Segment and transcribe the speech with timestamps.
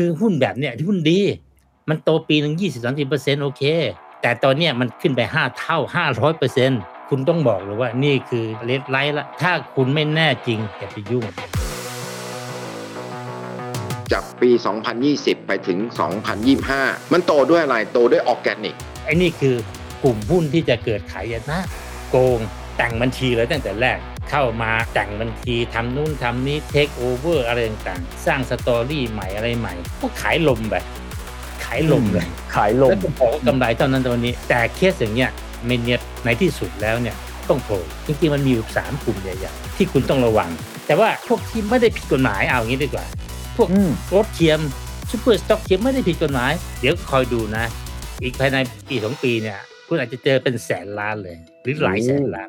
[0.00, 1.20] คือหุ้นแบบเนี้ยที่หุ้นดี
[1.88, 3.62] มันโตปีหนึ่งยี่สิบสามสิบเปอร์เซ็นโอเค
[4.22, 6.70] แต่ตอนเนี้ยมันขึ้นไปห้าเท่าห้าร้อยเปอร์เซ็น
[7.08, 11.24] คุณต้องบอกเลยว่านี่คือ red light ละ ถ้าคุณไม่แน่จริงอย่าไปยุ่ง
[14.12, 14.50] จากปี
[14.98, 15.78] 2020 ไปถึง
[16.46, 18.74] 2025 มันโตด้วยอะไร โตด้วยออร์แกนิก
[19.04, 19.54] ไอ้นี่คือ
[20.04, 21.60] กลุ่มหุ้นที่จะเกิดหายนะ
[22.10, 22.38] โกง
[22.76, 23.98] แต่งบัญชีเลยตั้งแต่แรก
[24.30, 30.84] เข้ามาแต่งบัญชีทำนู่นทำนี้เทคโอเวอร์อะไรต่างๆ สร้าง story ใหม่อะไรใหม่ก็ขายลมแบบ
[31.64, 35.30] ขายลมเลยขายลมแล้วก็บอกว่ากำไรเท่านั้นเท่านี้ แต่เคสอย่างเงี้ย
[35.66, 37.16] mania ในที่สุดแล้วเนี่ย
[37.48, 40.50] ต้องโผล่จริงๆมันมีอยู่สามกลุ่มใหญ่ๆที่คุณต้องระวัง
[40.86, 43.04] แต่ว่าพวกที่ไม่ได้ผิดกฎหมายเอางี้ดีกว่า
[43.56, 44.60] พวกอืมโตเทียม
[45.10, 47.64] super stock เทียมไม่ได้ผิดกฎหมาย เดี๋ยวคอยดูนะ
[48.22, 48.56] อีกภายใน
[48.88, 52.48] ปีสองปีเนี่ย คุณอาจจะเจอเป็นแสนล้านเลย หรือหลายแสนล้าน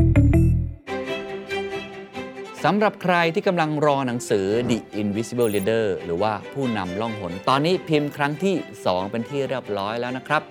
[2.65, 10.41] สำหรับใครที่กำลังรอหนังสือ The Invisible Leader หรือว่าผู้นำล่องหน ตอนนี้พิมพ์ครั้งที่ 2 เป็นที่เรียบร้อยแล้วนะครับ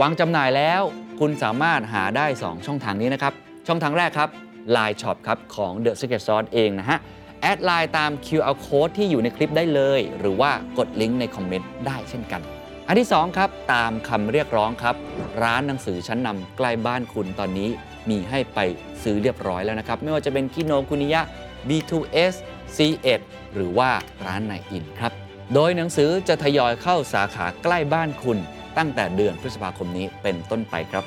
[0.00, 0.82] วางจำหน่ายแล้ว
[1.20, 3.32] คุณสามารถหาได้ 2 ช่องทางนี้นะครับ
[3.66, 4.30] ช่องทางแรกครับ
[4.76, 6.98] Line Shop ครับของ The Secret Sauce เองนะฮะ
[7.40, 12.40] แอดไลน์ตาม QR Code ที่อยู่ในคลิปได้เลย หรือว่ากดลิงก์ในคอมเมนต์ได้เช่นกัน
[12.86, 14.96] อันที่ 2 ครับ ตามคำเรียกร้องครับ
[15.42, 17.70] ร้านหนังสือชั้นนำใกล้บ้านคุณตอนนี้
[18.08, 18.58] มีให้ไป
[19.02, 21.22] ซื้อเรียบร้อยแล้วนะครับ ไม่ว่าจะเป็นคิโนคุนิยะ
[21.68, 22.34] B2S
[22.76, 23.20] C1
[23.54, 23.90] หรือว่า
[24.26, 25.12] ร้านไหนอินครับ
[25.54, 28.38] โดยหนังสือจะทยอยเข้าสาขาใกล้บ้านคุณ
[28.78, 31.04] ตั้งแต่เดือนพฤษภาคมนี้เป็นต้นไปครับ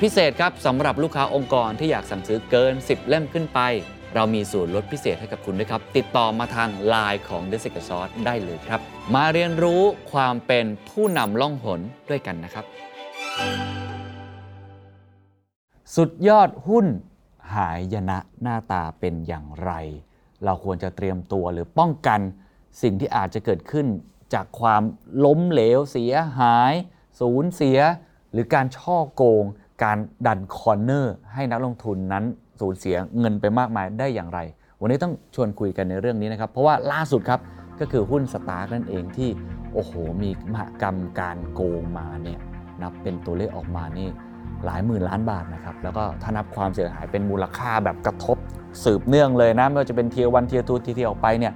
[0.00, 3.60] พิเศษครับสำหรับลูกค้าองค์กรที่อยากสั่งซื้อเกิน 10 เล่มขึ้นไป
[4.14, 8.80] เรามีส่วนลดพิเศษให้กับคุณด้วยครับ ติดต่อมาทาง Line ของ The Secret Sauce ได้เลยครับ
[9.14, 9.82] มาเรียนรู้
[10.12, 11.80] ความเป็นผู้นำล่องหน
[12.10, 12.64] ด้วยกันนะครับ
[15.96, 16.86] สุดยอดหุ้น
[17.54, 19.72] หายยนะหน้าตาเป็นอย่างไร
[20.44, 22.20] เราควรจะเตรียมตัวหรือป้องกัน
[22.82, 23.86] สิ่งที่อาจจะเกิดขึ้น
[24.34, 24.82] จากความ
[25.24, 26.72] ล้มเหลวเสียหาย
[27.20, 27.78] สูญเสีย
[28.32, 29.44] หรือการช่อโกง
[29.84, 32.24] การดันคอร์เนอร์ ให้นักลงทุนนั้น
[32.60, 34.40] สูญเสียเงินไปมากมายได้อย่างไร
[34.80, 37.40] วันนี้ต้องชวนคุยกันในเรื่องนี้นะครับ เพราะว่าล่าสุดครับ
[37.80, 39.30] ก็คือหุ้นสตาร์กนั่นเองที่
[39.74, 42.40] โอ้โหมีมหกรรมการโกงมาเนี่ย
[42.82, 44.08] นับเป็นตัวเลขออกมานี่
[44.64, 48.36] หลายหมื่นล้านบาทนะครับแล้วก็ถ้านับความเสียหายเป็นมูลค่าแบบกระทบ
[48.84, 51.52] สืบเนื่องเลยนะไม่ว่าจะเป็นเทียวันเทียทูทีเทียออกไปเนี่ย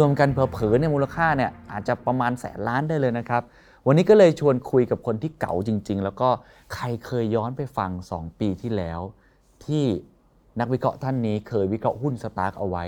[0.00, 3.42] รวมๆกันเผลอๆเนี่ยมูลค่าเนี่ยอาจจะประมาณแสนล้านได้เลยนะครับ
[3.86, 6.28] วันนี้ก็เลยชวนคุยกับคนที่เก๋าจริง ๆ แล้วก็
[6.74, 9.00] ใครเคยย้อนไปฟัง 2 ปีที่แล้ว
[9.64, 9.84] ที่
[10.60, 12.84] นักวิเคราะห์ท่านนี้เคยวิเคราะห์หุ้น STARK เอาไว้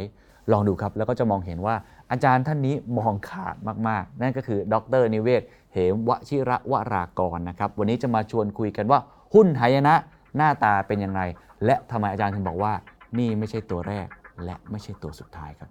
[0.53, 1.75] ลองดูครับ แล้วก็จะมองเห็นว่า
[2.11, 3.57] อาจารย์ท่านนี้มองขาด
[3.89, 5.43] มากๆ นั่นก็คือดร.นิเวศน์
[5.73, 9.01] เหมวชิรวรากรนะครับวันนี้จะมาชวนคุยกันว่า
[9.37, 9.95] หุ้นหายนะ
[10.37, 11.21] หน้าตาเป็นยังไง
[11.65, 12.73] และทำไมอาจารย์ถึงบอกว่า
[13.19, 14.07] นี่ไม่ใช่ตัวแรก
[14.45, 15.71] และไม่ใช่ตัวสุดท้ายครับ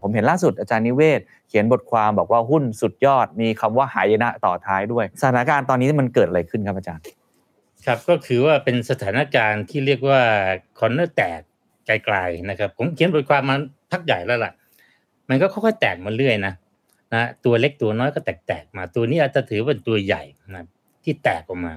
[0.00, 7.04] ผมเห็นล่าสุดอาจารย์นิเวศน์ เขียนบทความบอกว่าหุ้นสุดยอดมีคำว่าหายนะต่อท้ายด้วย สถานการณ์ตอนนี้มันเกิดอะไรขึ้นครับอาจารย์
[7.86, 10.20] ครับก็คือว่าเป็นสถานการณ์ที่เรียกว่า
[10.78, 11.40] corner แตก
[11.86, 13.56] ไกลๆนะครับ ผมเขียนบทความมา
[13.90, 14.52] พักใหญ่แล้วล่ะ
[15.28, 16.54] มันก็ค่อยๆแตกมาเรื่อยนะ
[17.14, 20.22] นะตัวเล็กตัวน้อยก็แตกๆมาตัวนี้อาจจะถือเป็นตัวใหญ่
[20.54, 20.64] นะ
[21.04, 21.72] ที่แตกออกมา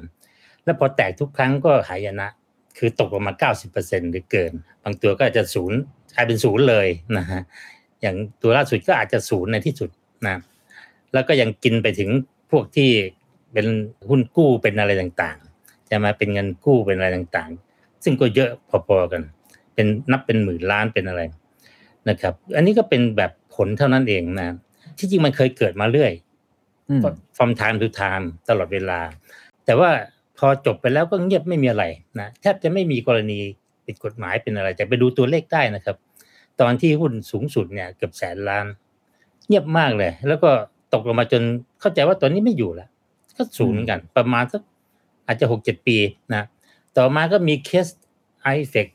[0.65, 2.29] แล้วพอแตกทุกครั้งก็หายนะ
[2.77, 4.51] คือตกลงมา 90%หรือเกิน
[4.83, 5.79] บางตัวก็อาจจะศูนย์
[6.15, 6.87] กลายเป็นศูนย์เลย
[7.17, 7.41] นะฮะ
[8.01, 9.89] อย่างตัวล่าสุดก็อาจจะศูนย์ในที่สุด
[10.27, 10.35] นะ
[11.13, 12.09] แล้วก็ยังกินไปถึง
[12.51, 12.89] พวกที่
[13.53, 13.67] เป็น
[14.09, 18.49] หุ้นกู้เป็นอะไรต่างๆจะมาเป็นเงินกู้เป็นอะไรต่างๆ ซึ่งก็เยอะ
[18.87, 19.21] พอๆกัน
[19.75, 21.21] เป็นนับเป็นหมื่นล้านเป็นอะไร
[22.09, 24.47] นะครับ อันนี้ก็เป็นแบบผลเท่านั้นเองนะ
[24.97, 26.11] ที่จริงมันเคยเกิดมาเรื่อย
[26.89, 27.01] อืม
[27.37, 28.99] from time to time ตลอดเวลา
[29.65, 29.89] แต่ว่า
[30.37, 31.83] พอจบไปแล้วก็เงียบไม่มีอะไร
[32.19, 33.39] นะแทบจะไม่มีกรณี
[33.85, 35.97] ผิดกฎหมายเป็นอะไรแต่ไปดูตัวเลขได้นะครับ
[36.61, 38.65] ตอนที่หุ้นสูงสุดเนี่ยเกือบแสนล้าน
[39.47, 40.49] เงียบมากเลย แล้วก็
[40.93, 41.41] ตกลงมาจน
[41.79, 42.89] เข้าใจว่าตอนนี้ไม่อยู่แล้ว
[43.37, 44.61] ก็ศูนย์เหมือนกัน ประมาณสัก
[45.27, 45.97] อาจจะหกเจ็ดปี
[46.33, 46.43] นะ
[46.97, 47.87] ต่อมาก็มีเคส
[48.41, 48.87] IFEC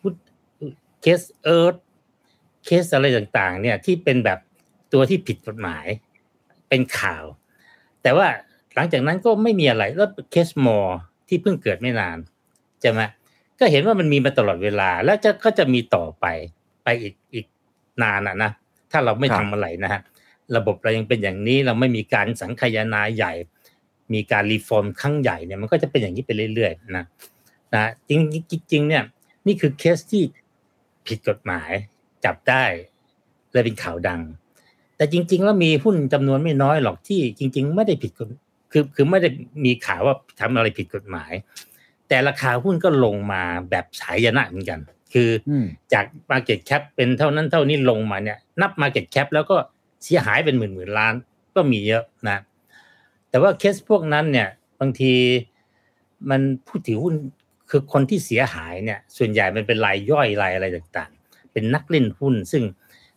[1.02, 1.74] เคส EARTH
[2.64, 4.38] เคสอะไรต่างๆ เนี่ยที่เป็นแบบ
[4.92, 5.86] ตัวที่ผิดกฎหมาย
[6.68, 7.24] เป็นข่าว
[8.02, 8.26] แต่ว่า
[8.74, 10.98] หลังจากนั้นก็ไม่มีอะไรแล้วเคส MORE
[11.30, 12.18] ที่เพิ่งเกิดไม่นาน
[12.80, 13.00] ใช่ไหม
[13.58, 16.26] ก็เห็นว่ามันมีมาตลอดเวลา แล้วจะก็จะมีต่อไป
[16.84, 17.46] ไปอีกอีก
[18.02, 18.50] นานอะนะ
[18.90, 20.00] ถ้าเราไม่ทำอะไรนะฮะ
[20.56, 23.32] ระบบเรายังเป็นอย่างนี้เราไม่มีการสังคายนาใหญ่
[24.14, 27.04] มีการรีฟอร์มครั้งใหญ่เนี่ยมันก็จะเป็นอย่างนี้ไปเรื่อยๆนะ
[27.74, 29.02] นะจริงจริงๆเนี่ย
[29.46, 30.22] นี่คือเคสที่
[31.06, 31.70] ผิดกฎหมาย
[32.24, 32.64] จับได้
[33.52, 34.20] เลยเป็นข่าวดัง
[34.96, 38.28] แต่จริง ๆ แล้วมีหุ้นจำนวนไม่น้อยหรอกที่จริง ๆ ไม่ได้ผิดกฎ
[38.72, 39.28] คือคือไม่ได้
[39.64, 41.32] มีข่าวว่าทำอะไรผิดกฎหมาย
[42.08, 44.80] แต่ราคาหุ้นก็ลงมาแบบสายนะเหมือนกัน
[45.12, 49.56] คืออมจาก Market Cap เป็นเท่านั้นเท่านี้ลงมาเนี่ย นับ Market Cap แล้วก็
[50.04, 51.14] เสียหายเป็นหมื่นหมื่นล้าน
[51.54, 52.38] ก็มีเยอะนะ
[53.30, 54.48] แต่ว่าเคสพวกนั้นเนี่ย
[54.80, 55.12] บางที
[56.30, 57.14] มันผู้ถือหุ้น
[57.70, 62.62] คือคนที่เสียหายเนี่ย ส่วนใหญ่มันเป็นรายย่อยรายอะไรต่างๆ เป็นนักเล่นหุ้น ซึ่ง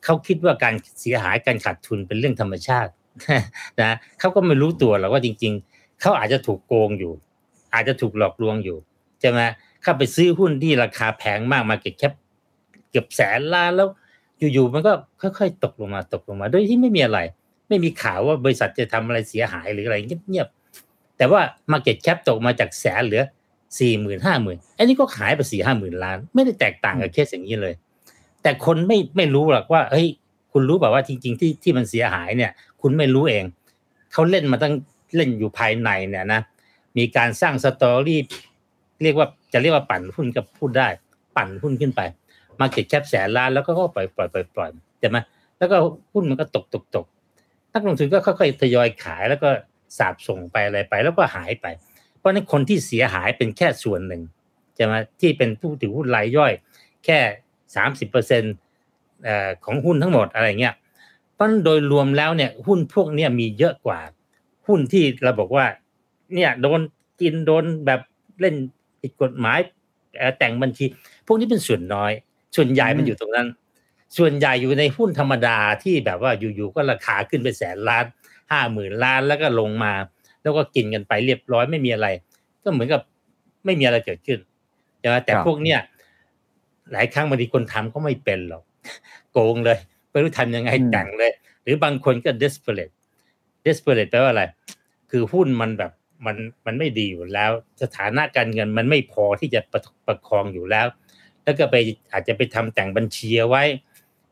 [0.03, 2.91] เขาคิดว่าการเสียหายการขาดทุนเป็นเรื่องธรรมชาติ
[3.81, 7.13] นะเขาก็ไม่รู้ตัวหรอกว่าจริง ๆเขาอาจจะถูกโกงอยู่
[7.73, 8.77] อาจจะถูกหลอกลวงอยู่
[9.21, 9.39] ใช่ไหม
[9.81, 12.13] เข้าไปซื้อหุ้นที่ราคาแพงมาก market cap
[12.89, 13.87] เกือบแสนล้านแล้ว
[14.53, 17.19] อยู่ๆมันก็ค่อยๆตกลงมาตกลงมา โดยที่ไม่มีอะไร
[17.69, 23.23] ไม่มีข่าวว่าบริษัทจะทำอะไรเสียหายหรืออะไรเงียบๆแต่ว่า Market Cap ตกมาจากแสนเหลือ
[23.79, 27.73] สี่หมื่นห้าหมื่นอันนี้ก็หายไปสี่ห้าหมื่นล้าน ไม่ได้แตกต่างกับเคสอย่างนี้เลย
[28.41, 30.07] แต่คนไม่ไม่รู้หรอกว่าเฮ้ย
[30.51, 32.51] คุณรู้แบบว่าจริง ๆ ที่ที่มันเสียหายเนี่ย
[32.83, 33.43] คุณไม่รู้เอง
[34.13, 34.73] เขาเล่นมาตั้ง
[35.15, 36.41] เล่นอยู่ภายในเนี่ยนะ
[36.97, 38.19] มีการสร้างสตอรี่
[39.03, 40.87] เรียกว่าจะเรียกว่าปั่นหุ้นกับพูดได้
[41.37, 42.01] ปั่นหุ้นขึ้นไป
[42.59, 44.69] มาเก็ตแคปแสนล้านแล้วก็ปล่อยปล่อยปล่อยปล่อย
[44.99, 45.17] ใช่ไหม
[45.57, 45.75] แล้วก็
[46.13, 47.05] หุ้นมันก็ตกตกตก
[47.73, 49.49] นักลงทุนก็ค่อยๆทยอยขายแล้วก็
[49.97, 51.65] สาบส่งไปอะไรไป แล้วก็หายไป
[52.17, 54.21] เพราะนั้นคนที่เสียหายเป็นแค่ส่วนหนึ่ง
[54.75, 56.51] ใช่ไหมที่เป็นผู้ถือหุ้นรายย่อย
[57.05, 57.19] แค่
[57.75, 58.55] สามสิบเปอร์เซ็นต์
[59.65, 60.73] ของหุ้นทั้งหมดอะไรเงี้ย
[61.43, 63.99] ราะฉะนั้นโดยรวมแล้วเนี่ยหุ้นพวกเนี้ยมีเยอะกว่า
[64.67, 65.65] หุ้นที่เราบอกว่า
[66.33, 66.81] เนี่ยโดน
[67.21, 68.01] กินโดนแบบ
[68.39, 68.55] เล่น
[69.01, 69.59] ผิดกฎหมาย
[70.17, 70.85] เอ่อแต่งบัญชี
[71.27, 72.11] พวกนี้เป็นส่วนน้อย
[72.55, 73.47] ส่วนใหญ่มันอยู่ตรงนั้น
[74.17, 78.05] ส่วนใหญ่อยู่ในหุ้นธรรมดาที่แบบว่าอยู่ๆก็ราคาขึ้นไปแสนล้าน
[78.51, 79.93] ห้าหมื่นล้านแล้วก็ลงมา
[80.41, 82.07] แล้วก็กินกันไปเรียบร้อยไม่มีอะไร
[82.63, 83.01] ก็เหมือนกับ
[83.65, 84.39] ไม่มีอะไรเกิดขึ้น
[84.99, 85.79] ใช่ไหมแต่ครับพวกเนี้ย
[86.91, 88.63] หลายครั้งบางทีคนทำก็ไม่เป็นหรอก
[89.31, 89.79] โกงเลย
[90.13, 91.31] ไม่รู้ทำยังไงแต่งเลย
[91.63, 92.93] หรือบางคนก็ desperate
[93.65, 94.43] desperate แปลว่าอะไร
[95.11, 95.91] คือหุ้นมันแบบ
[96.25, 97.51] มันมันไม่ดีอยู่แล้ว
[97.81, 100.87] สถานะการเงินมันไม่พอที่จะประประคองอยู่แล้ว
[101.43, 101.75] แล้วก็ไป
[102.11, 103.63] อาจจะไปทำแต่งบัญชีเอาไว้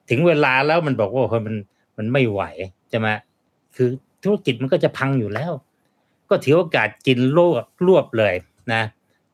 [0.09, 1.55] ถึงเวลาแล้วมันบอกว่าเฮ้ยมัน
[1.97, 2.41] มันไม่ไหว
[2.89, 3.07] ใช่ไหม
[3.75, 3.89] คือ
[4.23, 5.51] ธุรกิจมันก็จะพังอยู่แล้ว
[6.29, 8.35] ก็ถือโอกาสกินรวบรวบเลย
[8.73, 8.81] นะ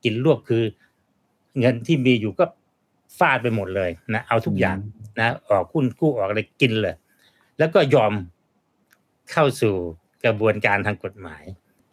[0.04, 0.64] กินรวบคือ
[1.60, 2.46] เงินที่มีอยู่ก็
[3.18, 4.78] ฟาดไปหมดเลยนะเอาทุกอย่าง
[5.20, 6.96] นะออกหุ้นกู้ออกอะไรกินเลย
[7.58, 8.14] แล้วก็ยอม
[9.32, 9.76] เข้าสู่
[10.26, 11.44] กระบวนการทางกฎหมาย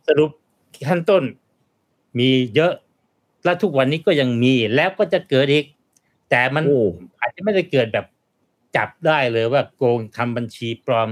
[0.07, 0.31] สรุป
[0.89, 1.23] ขั้นต้น
[2.19, 2.73] มีเยอะ
[3.45, 5.65] และทุกวันนี้ก็ยังมีแล้วก็จะเกิดอีก
[6.31, 6.83] แต่มันโอ้
[7.21, 8.07] อาจจะไม่ได้เกิดแบบ
[8.77, 11.09] จับได้เลยว่าโกงทำบัญชีปลอม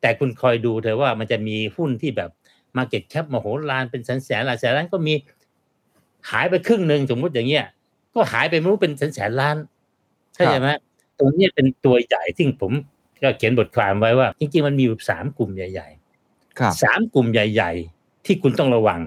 [0.00, 2.30] แต่คุณคอยดูเถอะว่ามันจะมีหุ้นที่แบบ
[2.76, 5.14] มาเก็ตแคปมโหฬารเป็นแสนแสนหลายแสนล้านก็มี
[6.30, 7.66] หายไปครึ่งหนึ่งสมมุติอย่างเงี้ย
[8.14, 9.56] ก็หายไปไม่รู้เป็นแสนแสนล้าน
[10.34, 10.68] เข้าใจไหม
[11.18, 12.72] ตรงเนี้ยเป็นตัวใหญ่ที่ผม
[13.22, 15.88] ก็เขียนบทความไว้ว่า จริงๆมันมีอยู่สามกลุ่มใหญ่
[16.58, 19.00] ครับๆสามกลุ่มใหญ่ ๆ ที่คุณต้องระวัง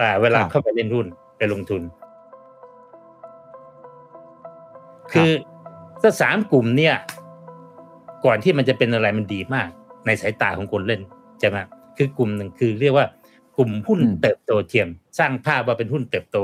[0.00, 1.06] อ่าเวลาครับเข้าไปเล่นหุ้น
[1.38, 1.82] ไปลงทุน
[5.12, 5.30] คือ
[6.02, 6.94] ถ้าสามกลุ่มเนี่ย
[8.24, 9.68] ก่อนที่มันจะเป็นอะไรมันดีมาก
[10.06, 11.00] ในสายตาของคนเล่น
[11.40, 11.56] ใช่ไหม
[11.96, 13.06] คือกลุ่มหนึ่งคือเรียกว่า
[13.56, 16.38] กลุ่มหุ้นอืมเติบโตเทียม สร้างภาพว่าเป็นหุ้นเติบโต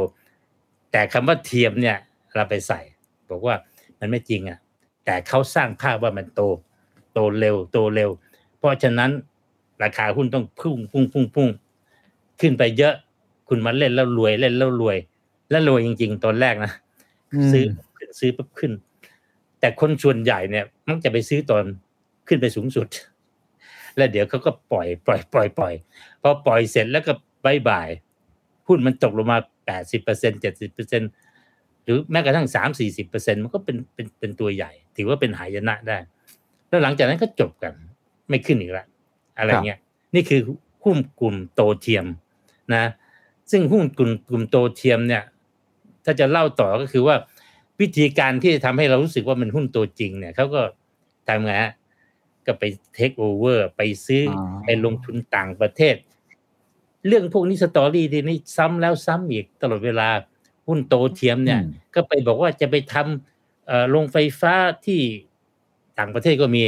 [0.93, 1.97] แต่คำว่าเทียมเนี่ย
[2.37, 2.81] เราไปใส่
[3.31, 3.55] บอกว่า
[4.01, 4.59] มันไม่จริงอะ
[5.05, 6.41] แต่เขาสร้างภาพว่ามันโต
[7.13, 8.11] โตเร็ว โตเร็ว
[8.59, 9.11] เพราะฉะนั้น
[9.83, 11.49] ราคาหุ้นต้องพุ่งพุ่งพุ่งพุ่ง
[12.41, 12.95] ขึ้นไปเยอะ
[13.49, 14.97] คุณมาเล่นแล้วรวยเล่นแล้วรวย
[15.51, 16.73] แล้วรวยจริง ๆ ตอนแรกนะ
[17.33, 17.65] อืมซื้อ
[17.97, 18.73] ขึ้นซื้อปุ๊บขึ้น
[19.61, 21.65] แต่คนส่วนใหญ่เนี่ย มักจะไปซื้อตอน
[22.29, 22.87] ขึ้นไปสูงสุด
[23.97, 25.75] แล้วเดี๋ยวเขาก็ปล่อย ปล่อย ปล่อยปล่อย
[26.23, 27.13] พอปล่อยเสร็จแล้วก็
[27.45, 27.89] bye bye
[28.69, 31.20] หุ้นมันตกลงมาแปดสิบเปอร์เซ็นเจ็ดสิบเปอร์เซ็นห
[31.91, 35.99] รือแม้กระทั่งสามสี่สิบเปอร์เซ็นมันก็เป็นเป็นเป็นตัวใหญ่ ถือว่าเป็นหายนะได้
[36.69, 37.73] แล้วหลังจากนั้นก็จบกัน
[38.29, 38.87] ไม่ขึ้นอีกละ
[39.39, 39.79] อะไรเงี้ย
[40.15, 40.41] นี่คือ
[40.85, 42.07] หุ้นกลุ่มโตเทียม
[42.75, 42.85] นะ
[43.51, 45.23] ซึ่งหุ้นกลุ่มกลุ่มโตเทียมเนี่ย
[46.05, 47.17] ถ้าจะเล่าต่อก็คือว่า
[47.81, 50.63] วิธีการที่จะทำให้เรารู้สึกว่ามันหุ้นตัวจริงเนี่ยเขาก็
[51.29, 51.73] ทำไงฮะ
[52.47, 55.95] ก็ไปเทคโอเวอร์ไปซื้อออไปลงทุนต่างประเทศ
[57.07, 60.09] เรื่องพวกนี้ story ที่นี่ซ้ำแล้วซ้ำอีกตลอดเวลา
[60.71, 64.55] หุ้นโตเทียมเนี่ยอืมก็ไปบอกว่าจะไปทำเอ่อโรงไฟฟ้า
[64.87, 65.01] ที่
[65.99, 66.65] ต่างประเทศก็มี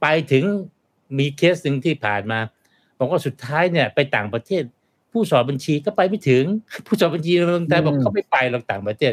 [0.00, 0.44] ไปถึง
[1.18, 2.38] มีเคสหนึ่งที่ผ่านมา
[2.98, 4.62] บอกว่าสุดท้ายเนี่ยไปต่างประเทศ
[5.12, 6.44] ผู้สอบบัญชีก็ไปไม่ถึง
[6.86, 9.12] ผู้สอบบัญชีในเมืองไทยบอกอืมเขาไม่ไปหรอกต่างประเทศ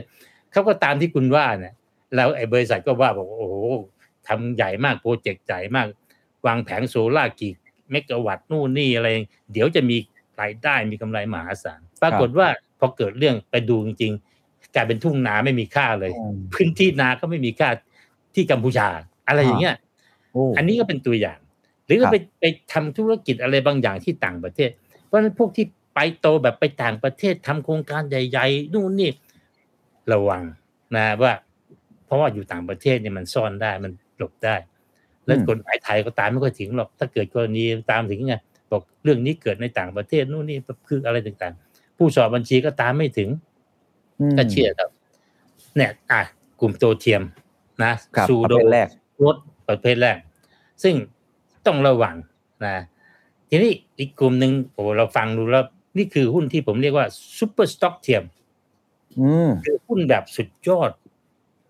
[0.52, 1.74] เขาก็ตามที่คุณว่าเนี่ย
[2.16, 3.56] แล้วไอ้บริษัทก็ว่าบอกว่าโอ้โห
[4.28, 5.88] ทำใหญ่มากโปรเจกต์ใหญ่มาก
[6.46, 7.54] วางแผงโซล่าร์กี่
[7.92, 9.08] เมกะวัตต์นู่นนี่อะไร
[9.52, 9.98] เดี๋ยวจะมี
[10.42, 17.70] รายได้มีกำไรมหาศาลปรากฏว่าพ อเกิดเรื่องไปดูจริงๆกลายเป็นทุ่งนาไม่มีค่าเลยอืมพื้นที่นาก็ไม่มีค่า
[18.36, 18.88] ที่กัมพูชา
[19.28, 19.76] อะไรอย่างเงี้ย
[20.34, 21.40] โอ้อันนี้ก็เป็นตัวอย่าง
[21.86, 24.70] หรือครับไปไปทำธุรกิจอะไรบางอย่างที่ต่างประเทศ
[25.06, 29.12] เพราะฉะนั้นพวกที่ไปโตแบบไปต่างประเทศทำโครงการใหญ่ๆนู่นนี่
[30.12, 30.44] ระวัง
[30.96, 31.34] นะว่า
[32.06, 34.56] เพราะว่าอยู่ต่างประเทศเนี่ยมันซ่อนได้มันหลบได้
[35.26, 38.36] แล้วกฎหมายไทยก็ตามไม่ค่อยถึงหรอก ถ้าเกิดกรณีตามถึงไง
[38.72, 41.63] บอกเรื่องนี้เกิดในต่างประเทศนู่นนี่คืออะไรต่างๆ
[41.98, 43.30] ผู้สอบบัญชีก็ตามไม่ถึง
[44.30, 44.90] มก็เชื่อครับ
[45.76, 46.22] เนี่ย อะ
[46.60, 47.22] กลุ่มโตเทียม
[47.84, 48.88] นะครับซูประโดเภทแรก
[49.24, 49.36] รถ
[49.68, 50.18] ประเภทแรก
[50.84, 50.96] ซึ่ง
[51.66, 52.16] ต้องระวัง
[52.66, 52.76] นะ
[53.50, 55.66] ทีนี้อีกกลุ่มหนึ่งโอ้เราฟังดูแล้ว
[55.98, 57.08] นี่คือหุ้นที่ผมเรียกว่า
[57.38, 58.24] ซูเปอร์สต็อกเทียม
[59.20, 60.92] อืมคือหุ้นแบบสุดยอด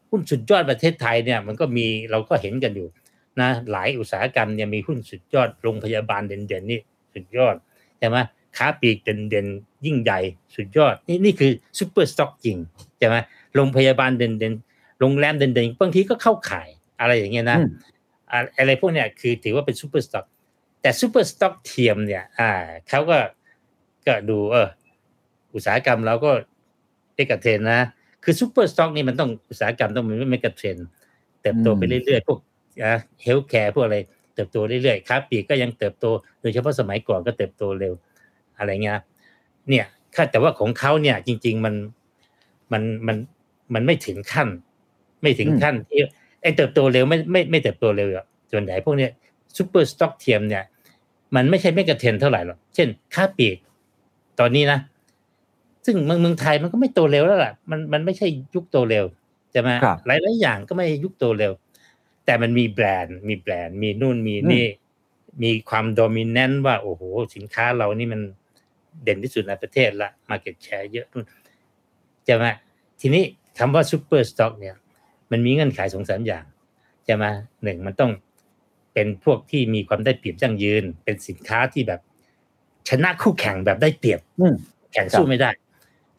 [0.10, 2.88] หุ้นสุดยอดประเทศไทยเนี่ย มันก็มีเราก็เห็นกันอยู่
[3.42, 6.80] นะหลายอุตสาหกรรมเนี่ยมีหุ้นสุดยอดโรงพยาบาลเด่นๆนี่
[7.14, 7.56] สุดยอด
[8.00, 8.18] ใช่ไหม
[8.58, 10.20] ค้าปลีกเด่นๆ ยิ่งใหญ่
[10.56, 12.58] สุดยอด นี่นี่คือsuper stock จริง
[12.98, 13.16] ใช่ไหม
[13.56, 16.70] โรงพยาบาลเด่นๆโรงแรมเด่นๆบางทีก็เข้าข่าย
[17.00, 17.70] อะไรอย่างเงี้ยนะอืม
[18.32, 20.26] อ่าอะไรพวกเนี้ยคือถือว่าเป็น super stock
[20.82, 22.52] แต่ super stock เทียมเนี่ย อ่า
[22.90, 23.18] เขาก็
[24.08, 24.68] ก็ดูเออ
[25.54, 26.32] อุตสาหกรรมเราก็
[27.16, 27.82] เอ็กเทรนนะ
[28.24, 30.78] คือ super stock นี่มันต้องอุตสาหกรรมต้องเป็น megatrend
[31.42, 32.40] เติบโตไปอืมเรื่อยๆพวก
[33.24, 33.98] healthcare พวกอะไร
[34.36, 36.06] เติบโตเรื่อยๆค้าปลีกก็ยังเติบโต
[36.42, 37.94] โดยเฉพาะสมัยก่อนก็เติบโตเร็ว
[38.58, 39.00] อะไรเงี้ย
[39.70, 41.76] เนี่ยค้าแต่ว่าของเขาเนี่ยจริง ๆมัน
[42.72, 43.18] มันมัน
[43.74, 44.50] มันไม่ถึงขั้น
[45.22, 46.00] ไม่ถึงอืมขั้นที่
[46.42, 49.12] ไอ้เติบโตเร็วไม่ไม่ไม่เติบโตเร็วอะส่วนใหญ่พวกเนี้ย
[49.58, 50.64] super stock เทียมเนี่ย
[51.36, 53.58] มันไม่ใช่ megatrend เท่าไหร่หรอกเช่น ค้าปลีก
[54.40, 54.80] ตอนนี้นะ
[55.86, 59.06] ซึ่งเมืองเมืองไทยมันก็ไม่โตเร็วแล้วล่ะมันมันไม่ใช่ยุคโตเร็ว
[59.52, 61.54] ใช่ไหมครับหลายหลายๆอย่างก็ไม่ยุคโตเร็ว
[62.26, 64.66] แต่มันมีแบรนด์ มีแบรนด์ มีนู่นมีนี่
[65.44, 67.02] มีความ dominant ว่า โอ้โห
[67.36, 68.22] สินค้าเรานี่มัน
[69.04, 71.26] เด่นที่สุดในประเทศละ market share เยอะนู่น
[72.26, 72.46] ใช่ไหม
[73.02, 73.24] ทีนี้
[73.60, 74.76] คำว่า super stock เนี่ย
[75.32, 76.46] มันมีเงื่อนไขสองสามอย่าง
[77.06, 77.26] ใช่ไหม
[77.64, 78.12] หนึ่งมันต้อง
[78.94, 82.02] เป็นพวกที่มีความได้เปรียบยั่งยืน เป็นสินค้าที่แบบ
[82.90, 84.56] ชนะคู่แข่งแบบได้เปรียบอืม
[84.94, 85.50] แข่งสู้ไม่ได้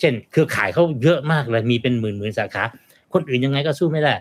[0.01, 2.63] เช่น เครือข่ายเขาเยอะมากเลยมีเป็นหมื่นหมื่นสาขา
[3.13, 4.15] คนอื่นยังไงก็สู้ไม่ได้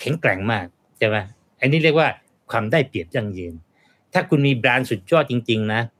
[0.00, 0.66] แข็งแกร่งมาก
[0.98, 1.16] ใช่ไหม
[1.60, 2.08] อันนี้เรียกว่า
[2.50, 3.54] ความได้เปรียบยั่งยืน
[4.12, 5.80] ถ้าคุณมีแบรนด์สุดยอดจริง ๆ นะ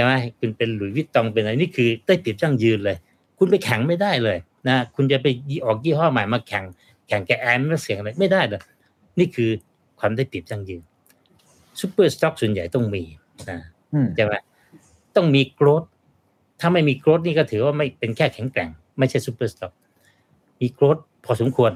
[0.00, 2.96] ช่ไหมคุณเป็นหลุยส์วิตตองเป็นอะไรนี่คือได้เปรียบยั่งยืนเลย
[3.38, 4.38] คุณไปแข่งไม่ได้เลย
[4.68, 6.64] นะคุณจะไปยี่ออกยี่ห้อใหม่มาแข่ง
[7.08, 8.60] แข่งแกบแอมไม่เสียงอะไรไม่ได้เลย
[9.18, 9.50] นี่คือ
[9.98, 10.82] ความได้เปรียบยั่งยืน
[11.80, 13.02] super stock ส่วนใหญ่ต้องมี
[13.50, 13.58] นะ
[13.92, 14.34] อืมใช่ไหม
[15.16, 15.82] ต้องมี growth
[16.60, 19.72] ถ้าไม่มี growth นี่ก็ถือว่าไม่เป็นแค่แข็งแกร่ง ไม่ใช่ super stock
[20.60, 21.72] มี growth พอสมควร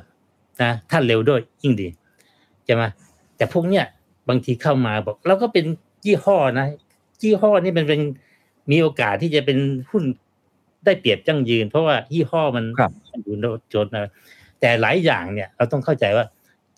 [0.62, 1.88] นะถ้าเร็วด้วยยิ่งดี
[2.64, 2.82] ใช่ไหม
[3.36, 3.84] แต่พวกเนี้ย
[4.28, 5.64] บางทีเข้ามาบอกเราก็เป็น
[6.04, 6.66] ยี่ห้อนะ
[7.22, 8.00] ยี่ห้อนี่มันเป็น
[8.70, 9.58] มีโอกาสที่จะเป็น
[9.90, 10.04] หุ้น
[10.84, 14.10] ได้เปรียบยั่งยืน เพราะว่ายี่ห้อมันครับมันอยู่ในโจทย์นะ
[14.60, 16.24] แต่หลายอย่างเนี่ย เราต้องเข้าใจว่า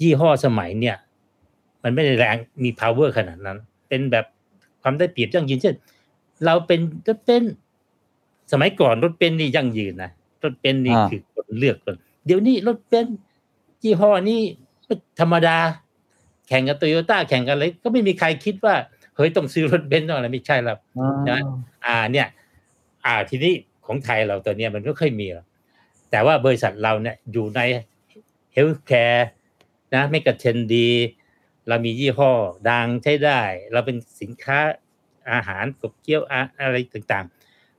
[0.00, 0.96] ยี่ห้อสมัยเนี่ย
[1.82, 3.58] มันไม่ได้แรงมี power ขนาดนั้น
[3.88, 4.24] เป็นแบบ
[4.82, 5.74] ความได้เปรียบยั่งยืนเช่น
[6.44, 7.54] เราเป็นรถเป็นซ์
[8.52, 10.10] สมัยก่อนรถเป็นซ์นี่ยั่งยืนนะ
[10.42, 11.96] รถเบนซ์นี่อ่าคือคนเลือกคน
[12.26, 13.14] เดี๋ยวนี้รถเบนซ์
[13.84, 14.40] ยี่ห้อนี้
[15.20, 15.56] ธรรมดา
[16.48, 18.74] แข่งกับโตโยต้าแข่งกันอะไรก็ไม่มีใครคิดว่า
[19.16, 20.78] เฮ้ยต้องซื้อรถเบนซ์ต้องอะไรไม่ใช่แล้ว
[21.30, 21.38] นะ
[21.86, 22.26] อ่าเนี่ย
[23.04, 23.54] อ่าทีนี้
[23.86, 25.46] ของไทยเราตัวเนี้ยมันไม่ค่อยมีหรอก
[26.10, 27.60] แต่ว่าบริษัทเราเนี่ยอยู่ใน
[28.52, 29.28] healthcare
[29.94, 30.88] นะไม่กระเทนดี
[31.68, 32.32] เรามียี่ห้อ
[32.70, 33.40] ดังใช้ได้
[33.72, 34.58] เราเป็นสินค้า
[35.30, 37.26] อาหารกบเกี๊ยวอะอะไรต่าง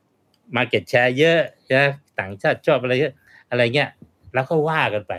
[0.01, 1.39] ๆ market share เยอะ
[1.73, 3.13] นะต่างชาติชอบอะไรเยอะ
[3.49, 3.89] อะไรเงี้ย
[4.33, 5.13] แล้วก็ว่ากันไป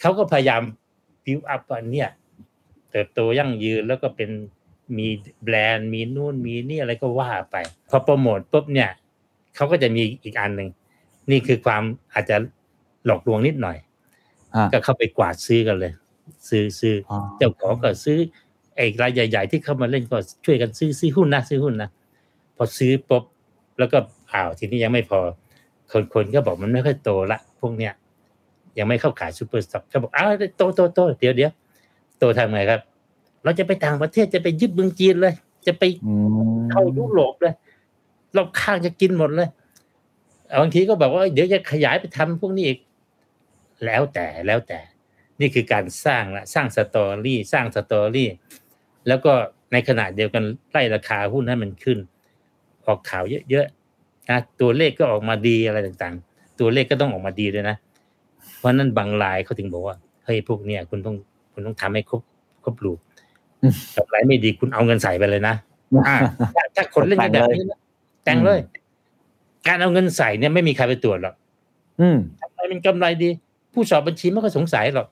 [0.00, 0.62] เขาก็พยายาม
[1.24, 2.10] บิวอัพอันเนี้ย
[2.90, 4.30] เติบโตยั่งยืนแล้วก็เป็น
[4.98, 5.08] มี
[5.44, 7.56] แบรนด์มีนู่นมีนี่อะไรก็ว่าไป
[7.90, 8.90] พอโปรโมทปุ๊บเนี่ย
[9.56, 10.68] เขาก็จะมีอีกอันหนึ่ง
[11.30, 11.82] นี่คือความ
[12.14, 12.36] อาจจะ
[13.06, 13.76] หลอกลวงนิดหน่อย
[14.54, 15.92] อ่าก็เข้าไปกวาดซื้อกันเลย
[16.48, 18.18] ซื้อซื้ออ๋อเจ้าของก็ซื้อ
[18.76, 21.90] ไอ้รายใหญ่ ๆ ที่เข้ามาเล่นก็ช่วยกันซื้อซื้อหุ้นนะซื้อหุ้นนะ
[22.56, 23.24] พอซื้อปุ๊บ
[23.78, 23.98] แล้วก็
[24.32, 25.20] อ้าวทีนี้ยังไม่พอ
[25.90, 27.92] คนคนก็บอกมันไม่ค่อยโตละพวกเนี้ย
[28.78, 31.52] ยังไม่เข้าข่าย super stock ก็บอกอ้าวโตโตโตเดี๋ยวเดี๋ยว
[32.18, 32.80] โตทำไงครับ
[33.44, 35.34] เราจะไปต่างประเทศจะไปยึดเมืองจีนเลย
[35.66, 36.14] จะไปอื
[36.56, 37.54] มเข้ายุโรปเลย
[38.36, 39.48] รอบข้างจะกินหมดเลย
[40.60, 42.78] บางทีก็บอกว่าเดี๋ยวจะขยายไปทำพวกนี้อีก
[43.84, 44.80] แล้วแต่แล้วแต่
[45.40, 48.28] นี่คือการสร้างละสร้างสตอรี่สร้างสตอรี่
[49.08, 49.32] แล้วก็
[49.72, 51.98] ในขณะเดียวกันไล่ราคาหุ้นให้มันขึ้น
[52.86, 57.76] ออกข่าวเยอะๆนะตัวเลขก็ออกมาดีอะไรต่างๆ ตัวเลขก็ต้องออกมาดีด้วยนะ
[58.58, 61.16] เพราะฉะนั้นบางรายเขาถึงบอกว่าเฮ้ยพวกเนี้ยคุณต้อง
[61.52, 62.22] คุณต้องทำให้ครบ
[62.64, 63.11] ครบรูปอืม
[63.96, 65.54] กำไรไม่ดีคุณเอาเงินใส่ไปเลยนะ
[66.08, 66.16] อ่า
[66.54, 67.80] ถ้าถ้าคนเล่นกันแบบนี้นะ
[68.24, 68.60] แต่งเลย
[69.68, 71.34] การเอาเงินใส่เนี่ยไม่มีใครไปตรวจหรอก
[72.00, 73.30] อืมทำไมมันกำไรดี
[73.72, 75.06] ผู้สอบบัญชีไม่ก็สงสัยหรอก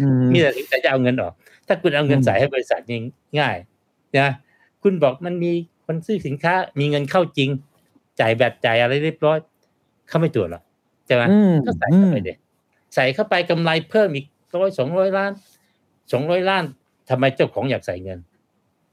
[0.00, 1.32] อืมมีแต่สงสัยจะเอาเงินออก
[1.66, 2.98] ถ้าคุณเอาเงินอืมใส่ให้บริษัทนี่
[3.38, 3.56] ง่าย
[4.18, 4.32] นะ
[4.82, 5.52] คุณบอกมันมี
[5.86, 7.48] คนซื้อสินค้า มีเงินเข้าจริง
[8.20, 9.38] จ่ายแบบจ่ายอะไรเรียบร้อย
[10.08, 10.62] เขาไม่ตรวจหรอก
[11.06, 12.34] ใช่ไหมอืมก็ใส่เข้าไปเด็
[12.94, 14.26] ใส่เข้าไปกำไรเพิ่มอีก
[14.60, 15.32] ร้อยสองร้อยล้าน
[16.12, 16.64] สองร้อยล้าน
[17.10, 18.18] ทำไมเจ้าของอยากใส่เงิน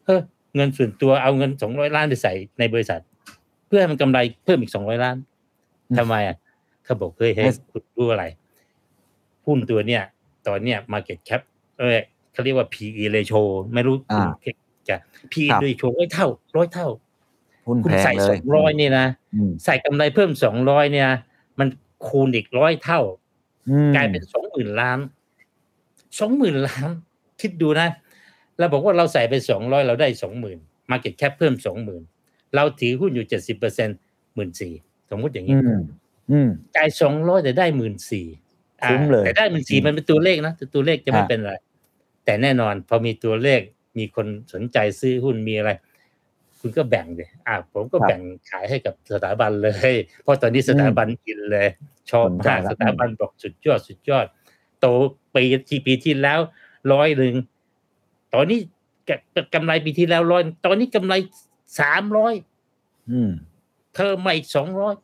[0.05, 0.21] เฮ้ย
[0.55, 3.01] เงินส่วนตัวเอาเงินสองร้อยล้านไปใส่ในบริษัท
[3.67, 5.17] เพื่อให้มันกำไรเพิ่มอีกสองร้อยล้าน
[5.97, 6.37] ทำไมอะ
[6.85, 8.25] เขาบอกเฮ้ยเฮ้ยคุณรู้อะไร
[9.45, 10.03] หุ้นตัวเนี้ย
[10.47, 11.41] ตอนเนี้ย market cap
[11.79, 11.97] เออ
[12.33, 13.41] เขาเรียกว่า PE ratio
[13.73, 14.55] ไม่รู้อ่าคุณ
[14.89, 14.95] จะ
[15.31, 16.27] PE ครับ ratio ร้อยเท่า
[16.57, 16.87] ร้อยเท่า
[17.67, 21.09] หุ้นคุณแพงใส่เลสอยงร้อยนี่นะอืมใส่กำไรเพิ่มสองร้อยเนี่ย
[21.59, 21.67] มัน
[22.07, 23.01] คูณอีกร้อยเท่า
[23.69, 24.99] อืมกลายเป็นสองหมื่นล้าน
[26.19, 26.89] สองหมื่นล้าน
[27.41, 27.87] คิดดูนะ
[28.59, 30.57] เราบอกว่าเราใส่ไปสองร้อยเราได้สองหมื่น
[30.91, 32.01] market cap เพิ่มสองหมื่น
[32.55, 33.89] เราถือหุ้นอยู่เจ็ดสิบเปอร์เซ็นต์
[34.35, 34.73] หมื่นสี่
[35.09, 35.81] สมมติอย่างอืนี้ม
[36.31, 38.25] อืมจ่ายสองร้อยแต่ได้หมื่นสี่
[38.83, 41.53] คุ้มเลยแต่ได้หมื่นสี่มันเป็นตัวเลขนะแต่ตัวเลขจะไม่ฮะเป็นไร
[42.25, 43.61] แต่แน่นอนพอมีตัวเลข
[43.97, 45.71] มีคนสนใจซื้อหุ้นมีอะไร
[46.59, 49.93] คุณก็แบ่งเลยอ่าผมก็แบ่งขายให้กับสถาบันเลย
[50.23, 51.67] เพราะตอนนี้สถาบันอินเลย
[52.11, 54.25] ชอบมากสถาบันบอกสุดยอดสุดยอด
[54.79, 54.85] โต
[55.35, 56.39] ปีที่ปีที่แล้ว
[56.93, 57.35] ร้อยหนึ่ง
[58.33, 58.59] ตอนนี้
[59.09, 59.11] ก
[59.53, 61.13] กำไรปีที่แล้วร้อยตอนนี้กำไร
[61.79, 62.33] สามร้อย
[63.11, 63.31] อืม
[63.95, 64.95] เพิ่มมาอีกสองร้อย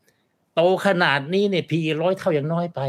[0.55, 2.79] โตขนาดนี้เนี่ยพีร้อยเท่ายังน้อยไป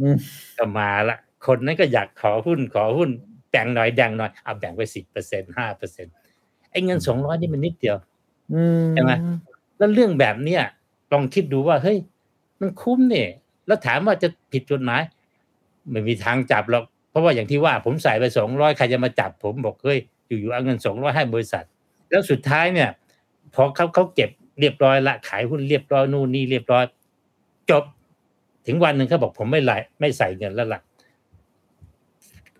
[0.00, 0.16] อืม
[0.58, 3.10] ก็มาละคนนั้นก็อยากขอหุ้นขอหุ้น
[3.50, 6.06] แบ่งหน่อยแบ่งหน่อยเอาแบ่งไปสิบเปอร์เซ็นห้าเปอร์เซ็น
[6.70, 7.96] ไอ้เงินสองร้อยนี่มันนิดเดียว
[8.54, 9.12] อืมใช่ไหม
[9.78, 10.62] แล้วเรื่องแบบเนี้ย
[11.12, 11.98] ลองคิดดูว่าเฮ้ย
[12.60, 13.28] มันคุ้มเนี่ย
[13.66, 15.02] แล้วถามว่าจะผิดกฎหมาย
[15.90, 21.64] ไม่มีทางจับหรอก เพราะว่าอย่างที่ว่าผมใส่ไปสองร้อยใครจะมาจับผมบอกเฮ้ยอยู่ๆเอาเงินสองร้อยให้บริษัท
[22.10, 22.90] แล้วสุดท้ายเนี่ย
[23.54, 24.30] พอเขาเขาเก็บ
[24.60, 26.84] เรียบร้อยละขายหุ้นเรียบร้อยนู่นนี่เรียบร้อย
[27.70, 27.84] จบ
[28.66, 30.80] ถึงวันหนึ่งเขาบอกผมไม่ไหลไม่ใส่เงินแล้วล่ะ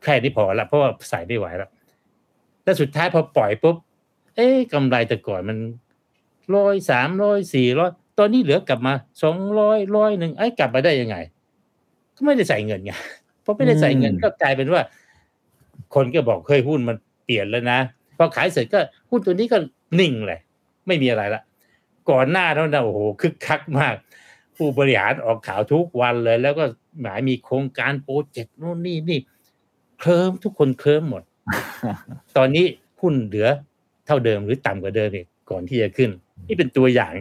[0.03, 1.71] แค่นี้พอละเพราะว่าใส่ไม่ไหวแล้ว
[2.65, 3.77] แล้วสุดท้ายพอปล่อยปุ๊บ
[4.37, 5.59] เอ๊ะกำไรแต่ก่อนมัน
[6.57, 11.17] ร้อยสามร้อยสี่ร้อยตอนนี้เหลือกลับมาสองร้อยร้อยหนึ่งไอ้กลับมาได้ยังไง
[12.17, 12.93] ก็ไม่ได้ใส่เงินไง
[13.45, 14.83] เพราะไม่ได้ใส่เงินอืมก็กลายเป็นว่า
[15.95, 17.79] คนก็บอกเคยหุ้นมันเปลี่ยนแล้วนะ
[18.19, 18.81] พอขายเสร็จก็
[19.11, 19.59] หุ้นตัวนี้ก็
[20.01, 20.41] นิ่งเลย
[20.87, 21.43] ไม่มีอะไรละ
[22.11, 23.95] ก่อนหน้านั้นนะโอ้โหคึกคักมาก
[24.57, 26.65] ผู้บริหารออกข่าวทุกวันเลย แล้วก็
[27.01, 29.19] หมายมีโครงการโปรเจกต์โน่นนี่นี่
[29.99, 31.23] เคลิ้มทุกคนเคลิ้มหมด
[32.37, 32.67] ตอนนี้
[33.01, 33.49] หุ้นเหลือ
[34.07, 36.11] เท่าเดิมหรือต่ำกว่าเดิมอีกก่อนที่จะขึ้น
[36.49, 37.13] นี่เป็นตัวอย่าง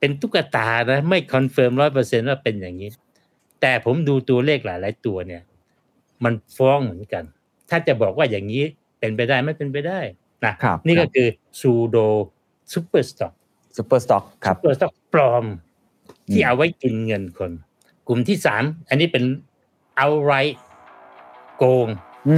[0.00, 2.88] เป็นตุ๊กตานะ ไม่ confirm ร้อยเปอร์เซ็นต์ว่าเป็นอย่างนี้
[3.60, 5.42] แต่ผมดูตัวเลขหลาย ๆ ตัวเนี่ย
[6.24, 7.24] มันฟ้องเหมือนกัน
[7.70, 8.62] ถ้าจะบอกว่าอย่างนี้
[8.98, 10.00] เป็นไปได้ไม่เป็นไปได้
[10.46, 11.28] นะครับนี่ครัก็บคือ
[11.60, 11.96] pseudo
[12.72, 13.32] super stock
[13.76, 15.44] super stock ครับ super stock ปลอม
[16.32, 17.52] ที่อืมเอาไว้กินเงินคน
[18.06, 19.24] กลุ่มที่สามอันนี้เป็น
[19.96, 20.32] เอาไร
[21.58, 21.88] โกง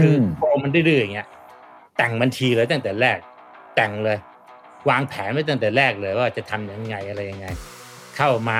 [0.00, 1.28] คือโกงมันดื้อๆอย่างเงี้ย
[1.96, 3.18] แต่งบัญชีเลยตั้งแต่แรก
[3.76, 4.18] แต่งเลย
[4.88, 7.46] วางแผนไว้ตั้งแต่แรกเลยว่าจะทำยังไงอะไรยังไง
[8.16, 8.58] เข้ามา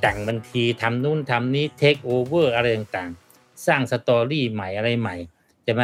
[0.00, 3.23] แต่งบัญชีทำนู่นทำนี้เทคโอเวอร์อะไรต่างๆ
[3.66, 5.16] สร้าง story ใหม่อะไรใหม่
[5.64, 5.82] ใช่ไหม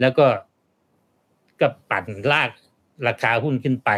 [0.00, 0.26] แล้วก็
[1.60, 2.50] ก็ปั่นลาก
[3.06, 3.90] ราคาหุ้นขึ้นไป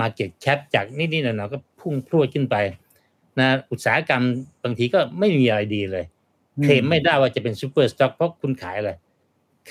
[0.00, 2.56] market cap จากนิดๆหน่อยๆก็พุ่งพรวดขึ้นไป
[3.38, 4.22] นะอุตสาหกรรม
[4.62, 6.04] บางทีก็ไม่มีอะไรดีเลย
[6.62, 8.92] เคลมไม่ได้ว่าจะเป็น super stock เพราะคุณขายอะไร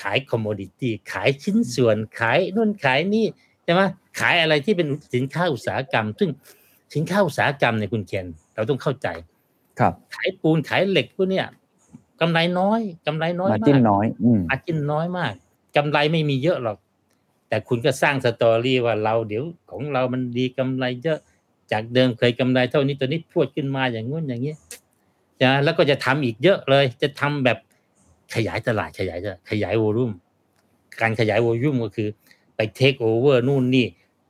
[0.02, 3.26] ขาย commodity ขายชิ้นส่วนขายนู่นขายนี่
[3.64, 3.82] ใช่ไหม
[4.20, 6.30] ขายอะไรที่เป็นสินค้าอุตสาหกรรม ซึ่ง
[6.96, 9.08] สินค้าอุตสาหกรรมเนี่ยคุณเคนเราต้องเข้าใจ
[9.80, 11.46] ครับ ขายปูนขายเหล็กพวกเนี้ย
[12.22, 15.34] กำไรน้อยกำไรน้อยมา margin ก็น้อยอืมอาจิ้นน้อยมาก
[15.78, 16.78] กำไรไม่มีเยอะหรอก
[17.50, 21.20] แต่คุณก็สร้าง story ว่าเราเดี๋ยวของเรามันดีกำไรเยอะ
[21.72, 24.54] จากเดิมเคยกำไรเท่านี้ตัวนี้พรวดขึ้นมาอย่างงู้นอย่างนี้
[25.44, 27.58] นะแล้วก็จะทำอีกเยอะเลย จะทำแบบ
[28.36, 30.12] ขยายตลาดขยายตลาดขยาย volume
[31.02, 32.10] การขยาย volume ก็คือ
[32.56, 33.86] ไปเทคโอเวอร์นู่นนี่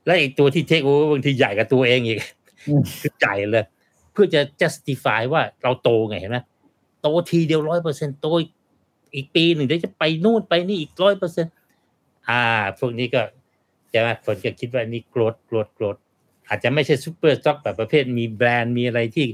[0.06, 2.20] แล้วไออีกตัวที่เทคโอเวอร์บางทีใหญ่กับตัวเองอีก
[2.68, 3.66] อืมคือใหญ่เลย
[4.12, 6.38] เพื่อจะ justify ว่าเราโตไงเห็นไหม
[7.04, 8.26] โตทีเดียวร้อยเปอร์เซ็นต์โต
[9.16, 11.46] อีกปีหนึ่งเดี๋ยวจะไปนู่นไปนี่อีกร้อยเปอร์เซ็นต์
[12.30, 12.44] อ่า
[12.80, 13.22] พวกนี้ก็
[13.90, 15.96] ใช่ไหมคนก็คิดว่านี่ growth growth growth
[16.48, 19.26] อาจจะไม่ใช่ super stock แบบประเภทมีแบรนด์มีอะไรที่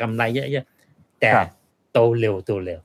[0.00, 1.48] กำไรเยอะๆแต่ครับ
[1.92, 2.80] โตเร็วโตเร็ว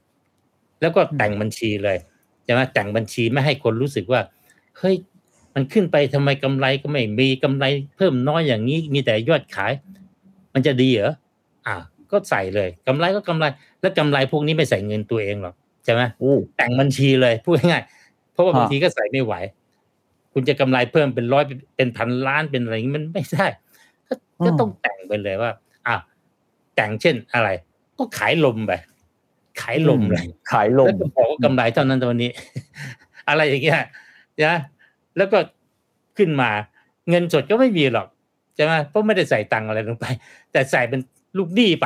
[0.82, 1.98] แล้วก็แต่งบัญชีเลย
[2.44, 4.22] ใช่ไหมแต่งบัญชีไม่ให้คนรู้สึกว่า
[4.78, 4.96] เฮ้ย
[5.54, 9.74] มันขึ้นไปทำไมกำไรก็ไม่มีกำไรเพิ่มน้อยอย่างนี้มีแต่ยอดขาย
[10.54, 11.14] มันจะดีเหรอ
[11.68, 11.76] อ่า
[12.14, 13.46] ก็ใส่เลยกำไรก็กำไร
[13.82, 19.34] แล้วกำไรพวกนี้ไม่ใส่เงินตัวเองหรอกใช่ไหมโอ้แต่งบัญชีเลยพูดง่ายๆเพราะว่าฮะบางทีก็ใส่ไม่ไหว
[20.34, 21.44] คุณจะกำไรเพิ่มเป็นร้อย
[21.76, 23.46] เป็นพันล้านเป็นอะไรอย่างนี้มันไม่ได้
[24.08, 24.14] ก็
[24.46, 25.52] ก็อืมต้องแต่งไปเลยว่า
[25.88, 25.96] อะ
[26.76, 27.50] แต่งเช่นอะไร
[27.98, 28.72] ก็ขายลมไป
[29.62, 32.32] ขายลมเลย ขายลมแล้วก็บอกว่ากำไรเท่านั้นเท่านี้
[33.30, 33.82] อะไรอย่างเงี้ย
[34.46, 34.58] นะ
[35.18, 35.40] แล้วก็
[36.18, 36.50] ขึ้นมา
[37.10, 38.08] เงินสดก็ไม่มีหรอก
[38.56, 40.06] ใช่ไหมเพราะไม่ได้ใส่ตังค์อะไรลงไป
[40.52, 41.00] แต่ใส่เป็น
[41.38, 41.86] ลูกหนี้ไป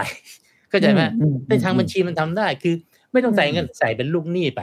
[0.69, 2.75] เข้าใจไหมอืมในทางบัญชีมันทำได้ คือ
[3.11, 4.61] ไม่ต้องใส่เงินอืมใส่เป็นลูกหนี้ไป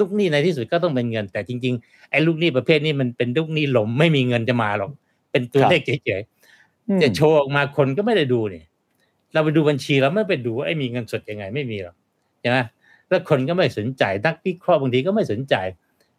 [0.00, 4.90] ลูกหนี้ในที่สุดก็ต้องเป็นเงิน แต่จริงๆไอ้ลูกหนี้ประเภทนี้มันเป็นลูกหนี้หลมไม่มีเงินจะมาหรอก
[5.32, 6.22] เป็นตัวเลขเฉย
[6.88, 8.64] อืมๆจะโชว์ออกมาคนก็ไม่ได้ดูเนี่ย
[9.32, 11.96] เราไปดูบัญชีเราไม่ไปดูว่าไอ้มีเงินสดยังไงไม่มีหรอก
[12.40, 12.58] ใช่ไหม
[13.08, 15.54] แล้วคนก็ไม่สนใจนักวิเคราะห์บางทีก็ไม่สนใจ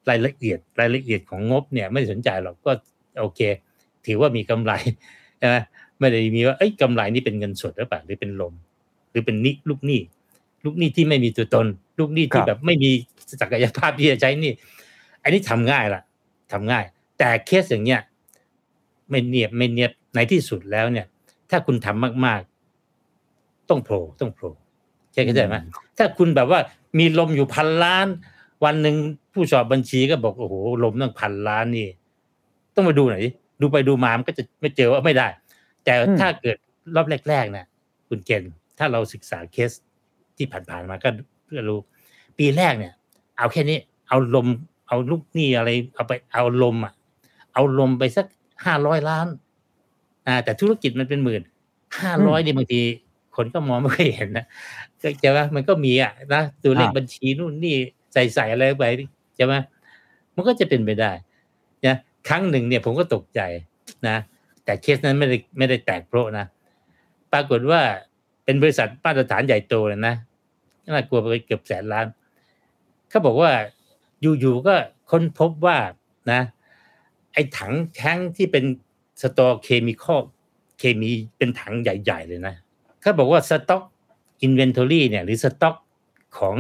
[0.10, 2.72] รายละเอียดรายละเอียดของงบเนี่ย ไม่สนใจหรอกก็
[3.20, 3.40] โอเค
[4.06, 4.72] ถือว่ามีกำไร
[5.40, 5.56] ใช่ไหม
[6.00, 8.54] ไม่ได้มีว่าเอ้ยกำไรนี่เป็นเงินสดหรือเปล่าหรือเป็นลม
[9.12, 10.00] หรือเป็นหนี้ลูกหนี้
[10.66, 11.68] ลูกหนี้ที่ไม่มีตัวตน
[12.00, 12.92] ลูกหนี้ที่ครับแบบไม่มี
[13.42, 14.52] ศักยภาพที่จะใช้หนี่
[15.24, 16.02] อันนี้ทำง่ายละ
[16.52, 16.84] ทำง่าย
[17.18, 18.02] แต่เคสอย่างเนี้ย
[19.10, 21.06] ไม่เนียบไม่เนียบในที่สุดแล้วเนี่ย
[21.50, 22.42] ถ้าคุณทำมาก
[23.06, 24.52] ๆ ต้องโผล่ต้องโผล่
[25.12, 25.56] ใช่เข้าใจไหม
[25.98, 26.60] ถ้าคุณแบบว่า
[26.98, 28.08] มีลมอยู่พันล้าน
[28.66, 28.96] วันหนึ่ง
[29.34, 31.88] ผู้สอบบัญชีก็บอกโอ้โหลมตั้งพันล้านนี่
[32.76, 33.30] ต้องมาดูหน่อยดิ
[33.62, 35.28] ดูไปดูมามันก็จะไม่เจอว่าไม่ได้
[35.86, 36.58] แต่อืมถ้าเกิด
[36.96, 37.66] รอบแรกๆนะ
[38.10, 39.72] คุณเกณฑ์ถ้าเราศึกษาเคส
[40.38, 41.10] ที่ผ่านๆมาก็
[41.58, 41.80] ก็รู้
[42.38, 42.94] ปีแรกเนี่ย
[43.38, 44.48] เอาแค่นี้ เอาลม
[44.88, 46.94] เอาลูกหนี้อะไร เอาไปเอาลมอะ
[47.54, 48.26] เอาลมไปสัก
[48.66, 49.28] ห้าร้อยล้าน
[50.28, 51.42] อ่า แต่ธุรกิจมันเป็นหมื่น
[52.02, 52.82] ห้าร้อยนี่บางที
[53.36, 54.46] คนก็มองไม่ค่อยเห็นนะ
[55.02, 57.76] ก็ใช่ไหมมันก็มีอะนะตัวเลขอ่าบัญชีนู่นนี่
[58.14, 58.86] ใส่ใส่อะไรไป
[59.36, 59.54] ใช่ไหม
[60.36, 61.12] มันก็จะเป็นไปได้
[61.86, 61.96] นะ
[62.28, 63.42] ครั้งหนึ่งเนี่ยผมก็ตกใจ
[64.08, 64.18] นะ
[64.66, 66.46] แต่เคสนั้นไม่ได้ไม่ได้แตกโพระนะ
[67.34, 67.82] ปรากฏว่า
[68.46, 70.16] เป็นบริษัทมาตรฐานใหญ่โตเลยนะ
[70.94, 72.06] น่ากลัวไปเกือบแสนล้าน
[73.10, 73.52] เขาบอกว่า
[74.22, 74.76] อยู่ๆก็
[75.12, 75.78] ค้นพบว่า
[76.32, 76.42] นะ
[77.34, 78.66] ไอ้ถังแท้งที่เป็น
[79.22, 80.22] store chemical
[80.80, 82.56] เคมีเป็นถังใหญ่ ๆ เลยนะ
[83.02, 83.84] เขาบอกว่าสต็อก
[84.42, 85.76] inventory เนี่ย หรือสต็อก
[86.38, 86.56] ของ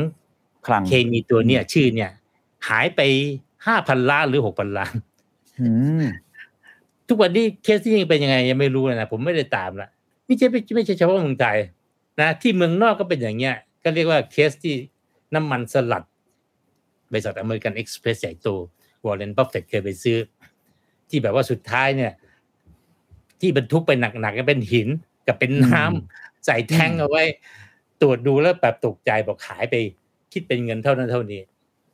[0.65, 2.12] คลังเคมีตัวเนี่ยชื่อเนี่ย
[2.68, 3.02] หายไป
[3.65, 4.94] ห้าพันล้านหรือหกพันล้าน
[5.62, 5.70] อื
[6.02, 6.06] ม
[7.08, 9.89] ทุกวันนี้เคสที่นี่เป็นยังไงยังไม่รู้เลยนะผมไม่ได้ตามละ
[10.26, 11.58] ไม่ใช่ไม่ไม่ใช่เฉพาะเมืองไทย
[12.20, 14.76] นะที่เมืองนอกก็เป็นอย่างเงี้ย ก็เรียกว่าเคสที่
[15.36, 16.04] น้ำมันสลัด
[17.12, 18.48] บริษัทอเมริกันเอ็กซ์เพรสใหญ่โต
[19.06, 20.18] วอร์เรนบัฟเฟตเคยไปซื้อ
[21.10, 22.12] ที่แบบว่าสุดท้ายเนี่ย
[23.39, 24.88] ที่บรรทุกไปหนักๆก็เป็นหิน
[25.28, 27.24] กับเป็นน้ำใส่แท่งเอาไว้
[28.02, 29.76] ตรวจดูแล้วแบบตกใจบอกขายไป
[30.34, 31.41] คิดเป็นเงินเท่านั้นเท่านี้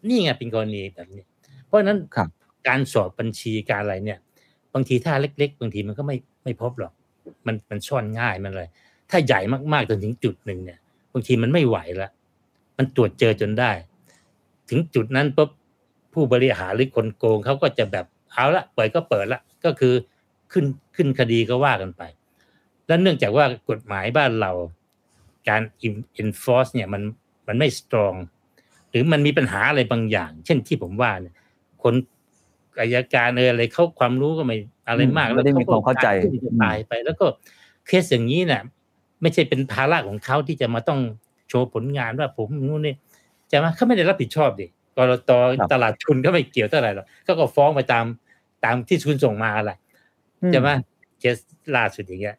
[0.08, 1.24] นี่ไงเป็นกรณีแบบนี้
[1.66, 2.30] เพราะฉะนั้นครับ
[2.68, 4.20] การสอบบัญชีการอะไรเนี่ย
[4.74, 6.94] บางทีถ้าเล็ก ๆ บางทีมันก็ไม่ไม่พบหรอก
[7.48, 8.68] มันมันซ่อนง่ายมันเลย
[9.10, 9.40] ถ้าใหญ่
[9.74, 10.80] มากๆจนถึงจุดหนึ่งเนี่ย
[11.14, 12.12] บางทีมันไม่ไหวละ
[12.78, 13.72] มันตรวจเจอจนได้
[14.70, 15.50] ถึงจุดนั้นปุ๊บ
[16.14, 19.94] ผู้บริหารหรือคนโกงเขาก็จะแบบเอาละเปิดก็เปิดละก็คือ
[20.52, 22.02] ขึ้นขึ้นคดีก็ว่ากันไป
[22.88, 24.52] แล้วเนื่องจากว่ากฎหมายบ้านเรา
[25.50, 25.62] การ
[26.22, 27.02] enforce เนี่ยมัน
[27.48, 28.18] มันไม่ strong
[28.90, 31.36] หรือมันมีปัญหาอะไรบางอย่าง เช่นที่ผมว่าเนี่ย
[31.84, 31.94] คน
[32.80, 34.58] อายการเอออะไรเขาความรู้ก็ไม่
[34.88, 37.26] อะไรมากไม่ได้มีความเข้าใจขก็ตายไป แล้วก็
[37.88, 38.62] เคสอย่างนี้เนี่ย
[39.22, 41.00] ไม่ใช่เป็นภาระของเขาที่จะมาต้อง
[41.50, 42.96] โชว์ผลงานว่าผมนู่นนี่
[43.52, 48.06] จะมาเขาไม่ได้รับผิดชอบดิกรตครับตลาดทุนก็ไม่เกี่ยวเท่าไหร่หรอกเขาก็ฟ้องไปตาม
[48.66, 49.78] ตามที่คุณส่งมาแหละ
[50.42, 50.70] อืมใช่ไหม
[51.20, 51.38] เคส
[51.76, 52.36] ล่าสุดอย่างเงี้ย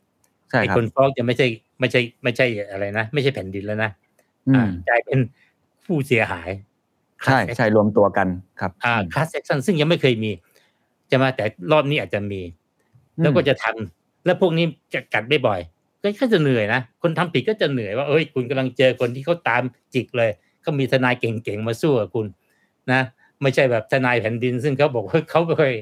[0.50, 1.46] ใช่ไอ้ครับคนฟ้องจะไม่ใช่
[1.80, 3.90] ไม่ใช่ ไม่ใช่อะไรนะไม่ใช่แผ่นดินแล้วนะ
[4.48, 5.18] อือ่ามกลายเป็น
[5.84, 6.50] ผู้เสียหาย
[7.24, 8.28] ใช่ใช่รวมตัวกัน
[8.61, 10.30] ครับอ่าคล class action ซึ่งยังไม่เคยมี
[11.11, 12.40] จะมาแต่รอบนี้อาจจะมี
[13.20, 15.61] แล้วก็จะทำแล้วพวกนี้จะกัดไม่ปล่อย
[16.02, 19.62] ก็ก็จะเหนื่อยนะคนทำผิดก็จะเหนื่อยว่าเอ้ยคุณกำลังเจอคนที่เขาตาม
[19.94, 20.30] จิกเลย
[20.62, 22.26] เขามีทนายเก่งๆมาสู้กับคุณ
[22.92, 23.00] นะ
[23.42, 25.72] ไม่ใช่แบบทนายแผ่นดิน ซึ่งเขาบอกว่าเขาไม่ค่อย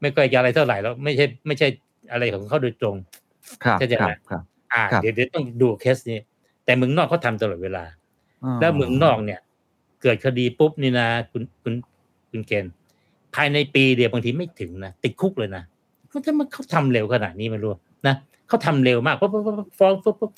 [0.00, 1.68] ไม่ค่อยจะอะไรเท่าไหร่แล้วไม่ใช่ไม่ใช่
[2.12, 2.96] อะไรของเขาโดยตรง
[3.64, 6.18] ครับเข้าใจไหมครับครับอ่าครับเดี๋ยวเดี๋ยวต้องดูเคสนี้
[6.64, 7.84] แต่เมืองนอกเขาทำตลอดเวลา
[8.44, 9.40] อ๋อแล้วเมืองนอกเนี่ย
[10.04, 11.74] เกิดคดีปุ๊บนี่นะคุณคุณ
[12.30, 12.72] คุณเกณฑ์
[13.34, 15.62] ภายในปีเดียวบางทีไม่ถึงนะติดคุกเลยนะ
[16.10, 17.70] เขาจะมาเขาทำเร็วขนาดนี้ไม่รู้
[18.06, 18.14] นะ
[18.48, 20.30] เขาทำเร็วมากปุ๊บปุ๊บปุ๊บฟ้องปุ๊บปุ๊บ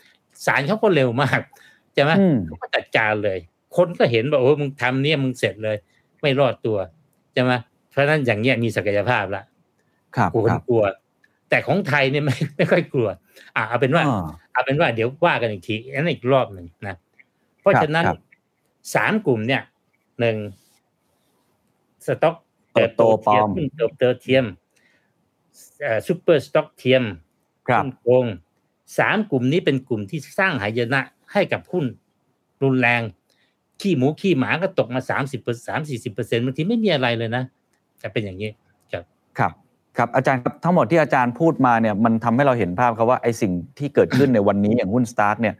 [0.46, 1.40] ศาลเขาก็เร็วมาก
[1.94, 3.38] ใช่ไหมอืมเขาก็จัดการเลย
[3.76, 5.76] คนก็เห็นว่าโอ้มึงทำเนี่ยมึงเสร็จเลย
[6.22, 6.76] ไม่รอดตัว
[7.32, 7.52] ใช่ไหม
[7.90, 9.42] เพราะฉะนั้นอย่างเงี้ยมีศักยภาพละ
[10.16, 10.82] ครับกลัวครับกลัว
[11.50, 13.08] แต่ของไทยเนี่ยไม่ไม่ค่อยกลัว
[13.56, 16.96] อะเอาเป็นว่าอ่าเอาเป็นว่าเดี๋ยวว่ากันอีกทีอันนั้นอีกรอบหนึ่งนะ
[17.60, 18.18] เพราะครับฉะนั้นครับ
[18.94, 19.62] สามกลุ่มเนี่ย
[20.20, 20.36] หนึ่ง
[22.06, 22.36] สต็อก
[22.74, 24.44] เติบโตปลอมหุ้นเติบโตเทียม
[26.06, 27.04] super stock เทียม
[27.68, 28.26] ครับหุ้นโกง
[28.98, 31.00] สามกลุ่มนี้เป็นกลุ่มที่สร้างหายนะ
[31.32, 31.84] ให้กับหุ้น
[32.62, 33.02] รุนแรง
[33.80, 37.44] ขี้หมูขี้หมาก็ตกมาสามสิบเปอร์สามสี่สิบเปอร์เซ็นต์บางทีไม่มีอะไรเลยนะ
[38.02, 38.50] จะเป็นอย่างนี้
[38.92, 39.04] ครับ
[39.38, 39.52] ครับ
[39.96, 45.54] ครับอาจารย์ครับทั้งหมดที่อาจารย์พูดมาเนี่ยมันทำให้เราเห็นภาพครับว่าไอ้สิ่งที่เกิดขึ้นในวันนี้อย่างหุ้นสตาร์ทเนี่ย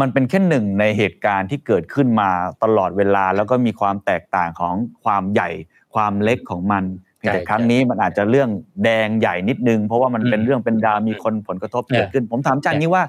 [0.00, 2.30] มันเป็นแค่หนึ่งในเหตุการณ์ที่เกิดขึ้นมา
[2.62, 5.50] ตลอดเวลา แล้วก็มีความแตกต่างของความใหญ่
[5.94, 6.84] ความเล็กของมัน
[7.18, 8.48] เพียงแต่ใช่ครั้งนี้มันอาจจะเรื่อง
[8.84, 13.02] แดงใหญ่นิดนึง เพราะว่ามันเป็นอืมเรื่องเป็นดาวมีคนผลกระทบเออเกิดขึ้น ผมถามอาจารย์นี้ว่า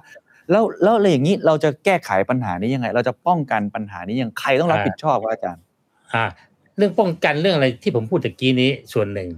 [0.52, 5.64] แล้วแล้วอะไรอย่างนี้เราจะแก้ไขปัญหานี้ยังไง เราจะป้องกันปัญหานี้ยังใครต้องรับผิดชอบครับอาจารย์
[6.14, 6.26] อ่า
[6.78, 9.30] เรื่องป้องกันเรื่องอะไรที่ผมพูดตะกี้นี้ส่วนหนึ่ง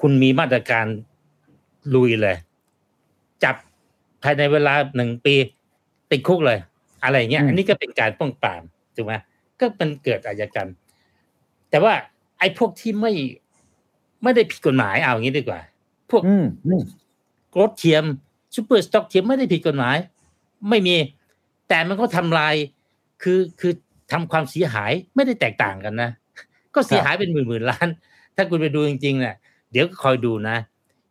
[0.00, 0.86] คุณมีมาตรการ
[1.94, 2.36] ลุยเลย
[3.44, 3.56] จับ
[4.22, 5.34] ภายในเวลาหนึ่งปี
[6.10, 6.58] ติดคุกเลย
[7.04, 8.62] อะไรอย่างเงี้ยอืมอันนี้ก็เป็นการป้องปราม
[8.96, 9.14] ถูกไหม
[9.60, 10.68] ก็มันเกิดอาชญากรรม
[11.70, 11.92] แต่ว่า
[12.38, 13.12] ไอ้พวกที่ไม่
[14.22, 15.60] ไม่ได้ผิดกฎหมายเอาอย่างนี้ดีกว่า
[16.10, 16.82] พวกอืมอืม
[17.60, 18.04] รถเทียม
[18.54, 19.96] ซูเปอร์สต็อกเทียมไม่ได้ผิดกฎหมาย
[20.68, 20.96] ไม่มี
[21.68, 22.54] แต่มันก็ทำลาย
[23.22, 23.72] คือคือ
[24.12, 26.10] ทำความเสียหายไม่ได้แตกต่างกันนะ
[26.74, 27.88] ก็เสียหายเป็นหมื่นหมื่นล้าน
[28.36, 29.34] ถ้าคุณไปดูจริงๆเนี่ย
[29.72, 30.56] เดี๋ยวก็คอยดูนะ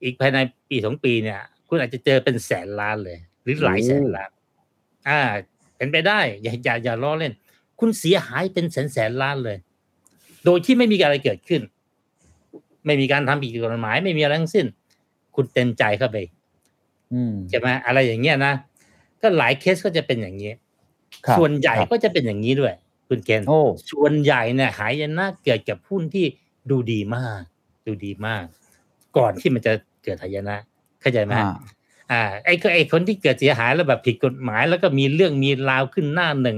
[0.03, 0.38] อีกภายใน
[0.69, 4.29] ปีสองปีเนี่ย คุณอาจจะเจอเป็นแสนล้านเลย หรือหลายแสนล้าน
[5.10, 5.19] อ่า
[5.77, 7.33] เป็นไปได้ อย่าอย่าอย่าล้อเล่น
[7.79, 9.57] คุณเสียหายเป็นแสนแสนล้านเลย
[10.45, 11.62] โดยที่ไม่มีอะไรเกิดขึ้น
[12.86, 14.65] ไม่มีการทำผิดกฎหมาย ไม่มีอะไรทั้งสิ้น
[15.36, 16.17] คุณเต็มใจเข้าไป
[17.13, 18.53] อืมใช่ไหมอะไรอย่างเงี้ยนะ
[19.21, 20.51] ก็หลายเคสก็จะเป็นอย่างนี้
[21.25, 22.73] ครับส่วนใหญ่ครับก็จะเป็นอย่างนี้ด้วย
[23.07, 23.60] คุณเกณฑ์โอ้
[23.91, 26.25] ส่วนใหญ่เนี่ยหายนะเกิดกับหุ้นที่
[26.69, 27.41] ดูดีมาก
[27.88, 28.43] ดูดีมาก
[29.17, 30.55] ก่อนที่มันจะเกิดหายนะ
[31.01, 31.33] เข้าใจไหม
[32.12, 36.58] อ่าอ่าไอ้ก็ไอ้คนที่เกิดเสียหายแล้วแบบผิดกฎหมาย แล้วก็มีเรื่องมีราวขึ้นหน้าหนึ่ง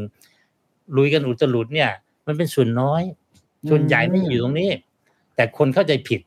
[0.98, 1.90] ลุยกันอุตลุดเนี่ย
[2.28, 3.02] มันเป็นส่วนน้อย
[3.70, 4.70] ส่วนใหญ่ไม่อยู่ตรงนี้
[5.36, 6.20] แต่คนเข้าใจผิด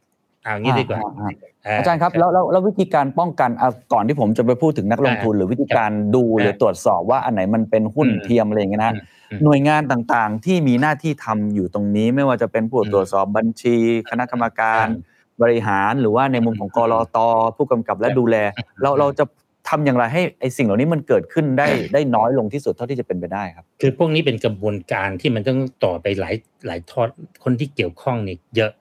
[0.42, 1.30] เอ่างี้ดีกว่าอ่า
[1.66, 13.76] อ่าอาจารย์ครับแล้วแล้วแล้ววิธีการป้องกันอะก่อนที่ผมจะไปพูดถึงนักลงทุน หรือวิธีการดูหรือตรวจสอบว่าอันไหนมันเป็นหุ้นอืมเทียมอะไรอย่างเงี้ยนะอืมอืมหน่วยงานต่างๆ ที่มีหน้าที่ทำอยู่ตรงนี้ ไม่ว่าจะเป็นผู้อืมตรวจสอบบัญชี
[14.10, 15.11] คณะกรรมการอืม
[15.42, 17.18] บริหารหรือว่าในมุมของกรต
[17.56, 18.36] ผู้กำกับและดูแล
[18.82, 19.24] เราเราจะ
[19.68, 26.34] ทำอย่างไรให้ไอ้สิ่งเหล่านี้มันเกิดขึ้นได้ได้น้อยลงที่สุดเท่าที่จะเป็นไปได้ครับ คือพวกนี้เป็นกระบวนการที่มันต้องต่อไปหลาย
[26.66, 27.08] หลายทอด
[27.44, 28.72] คนที่เกี่ยวข้องนี่เยอะ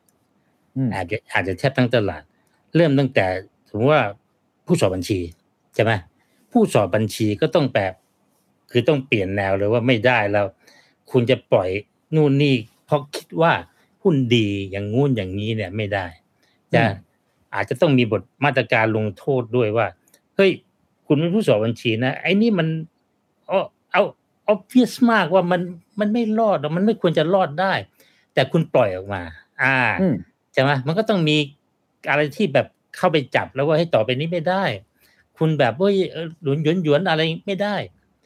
[0.76, 2.24] อืมอาจจะอาจจะแทบทั้งตลาด
[2.76, 3.26] เริ่มตั้งแต่
[3.70, 4.04] สมมติว่า
[4.66, 5.20] ผู้สอบบัญชี
[5.76, 5.92] ใช่ไหม
[6.52, 7.94] ผู้สอบบัญชีก็ต้องแบบ
[8.72, 10.46] คือต้องเปลี่ยนแนวเลยว่าไม่ได้แล้ว
[11.12, 11.70] คุณจะปล่อย
[12.16, 13.52] นู่นนี่เพราะคิดว่า
[14.04, 16.06] หุ้นดีอย่างงู้นอย่างนี้เนี่ยไม่ได้
[16.76, 16.92] จะอืม
[17.56, 19.88] อาจจะต้องมีบทมาตรการลงโทษด้วยว่า
[20.36, 20.52] เฮ้ย
[21.08, 22.68] คุณเป็นผู้สอบบัญชีนะ ไอ้นี่มัน
[23.48, 23.60] เอา
[23.92, 24.02] เอา
[24.44, 25.62] เอาเพียสมากว่ามัน
[26.00, 27.74] มันไม่รอดหรอกมันไม่ควรจะรอดได้
[28.34, 29.22] แต่คุณปล่อยออกมา
[29.62, 30.16] อ่าอืม
[30.54, 31.38] ใช่ไหมมันก็ต้องมี
[32.10, 34.64] อะไรที่แบบเข้าไปจับแล้วว่าให้ต่อไปนี้ไม่ได้
[35.38, 37.76] คุณแบบว่าเออหลวนหยวนหยวนอะไรไม่ได้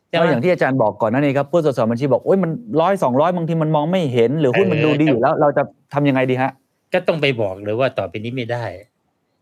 [0.07, 6.51] ใช่ไหก็มอย่างที่อาจารย์บอกก่อนหนั่นเองครับผู้ตรวจสอบบัญชีบอกโอ้ยมันร้อยสองร้อยบางทีมันมองไม่เห็น หรือหุ้นมันเออดูดีอยู่แล้ว เราจะทำยังไงดีฮะ
[6.95, 8.65] ก็ต้องไปบอกเลยว่าต่อไปนี้ไม่ได้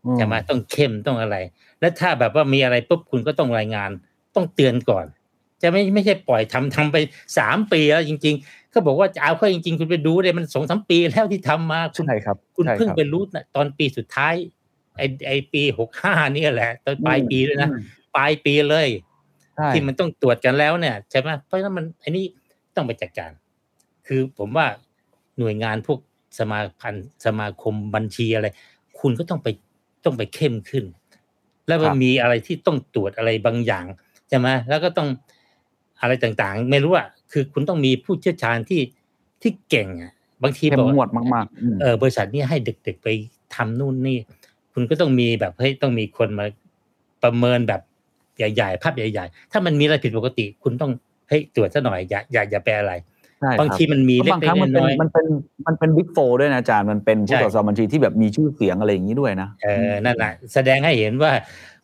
[0.06, 1.36] อืมใช่ไหมต้องเข้มต้องอะไร
[1.80, 3.90] แล้วถ้าแบบว่ามีอะไรปุ๊บคุณก็ต้องรายงาน
[4.34, 5.06] ต้องเตือนก่อน
[5.62, 6.96] จะไม่ไม่ใช่ปล่อยทำทำไป
[7.38, 14.34] สามปีแล้วจริง ๆ เขาบอกว่าจะเอาเข้าจริง ๆ คุณไปดูเลยมันสองสามปีแล้วที่ทำมาคุณใช่ครับ คุณใช่เพิ่งรับไปรู้นะตอนปีสุดท้าย
[14.96, 17.82] ไอไอปีหกห้านี่แหละ ตอนปลายปีด้วยนะอืม
[18.16, 18.88] ปลายปีเลย
[19.56, 22.24] ใช่ที่มันต้องตรวจกันแล้วเนี่ยใช่ไหมเพราะฉะนั้นมันอันนี้
[22.76, 23.30] ต้องไปจัดการ
[24.06, 24.66] คือผมว่า
[25.38, 25.98] หน่วยงานพวก
[26.38, 28.46] สมาพันธ์สมาคมบัญชีอะไร
[29.00, 29.48] คุณก็ต้องไป
[30.04, 30.84] ต้องไปเข้มขึ้น
[31.66, 33.84] แล้วมันมีอะไรที่ต้องตรวจอะไรบางอย่าง
[34.28, 35.08] ใช่ไหมแล้วก็ต้อง
[36.00, 38.80] อะไรต่างๆ ไม่รู้อะคือคุณต้องมีผู้เชี่ยวชาญที่
[39.42, 43.08] ที่เก่งอะบางทีเข้บอมกงวว่าดมากๆอืมเออบริษัทนี้ให้เด็กๆไป
[43.54, 44.18] ทำนู่นนี่
[44.72, 46.46] คุณก็ต้องมีแบบเฮ้ยต้องมีคนมา
[47.22, 47.80] ประเมินแบบ
[48.38, 50.90] ใหญ่ๆภาพใหญ่ ๆ ถ้ามันมีอะไรผิดปกติ คุณต้อง
[51.28, 53.13] เฮ้ยตรวจซะหน่อยอย่าอย่าอย่าไปอะไรใช่
[53.60, 55.26] บางครับทีมันมีเพราะเล็บางครั้งกมันๆเป็นน้อยมันเป็น
[55.66, 61.32] มันเป็น Big Four ด้วยนะอาจารย์มันเป็นผู้ใช่ตรวจสอบบัญชีที่แบบมีชื่อเสียงอะไรอย่างนี้ด้วยนะๆเออนั่นแหละแสดงให้เห็นว่า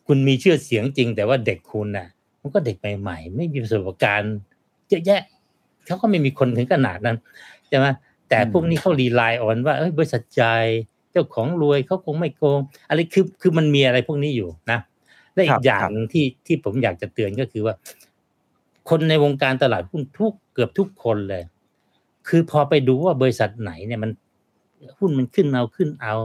[0.07, 2.07] คุณมีชื่อเสียงจริง แต่ว่าเด็กคุณน่ะ
[2.41, 4.35] มันก็เด็กใหม่ๆ ไม่มีประสบการณ์
[4.89, 5.21] เยอะแยะ
[5.85, 7.17] เขาก็ไม่มีคนถึงขนาดนั้น
[7.67, 7.85] ใช่ไหม
[8.29, 10.65] แต่อืมพวกนี้เขา rely on ว่าเอ้ยบริษัทใหญ่
[11.11, 14.79] เจ้าของรวยเขาคงไม่โกงอะไรคือคือมันมีอะไรพวกนี้อยู่นะ
[15.33, 17.75] และอีกอย่างหนึ่งที่ที่ผมอยากจะเตือนก็คือว่า
[18.89, 21.43] คนในวงการตลาดหุ้นทุกเกือบทุกคนเลย
[22.27, 24.11] คือพอไปดูว่าบริษัทไหนเนี่ยมัน
[24.97, 26.15] หุ้นมันขึ้นเอาขึ้นเอา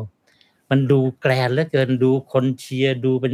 [0.71, 3.33] มันดู grand เหลือเกินดูคนเชียร์ดูเป็น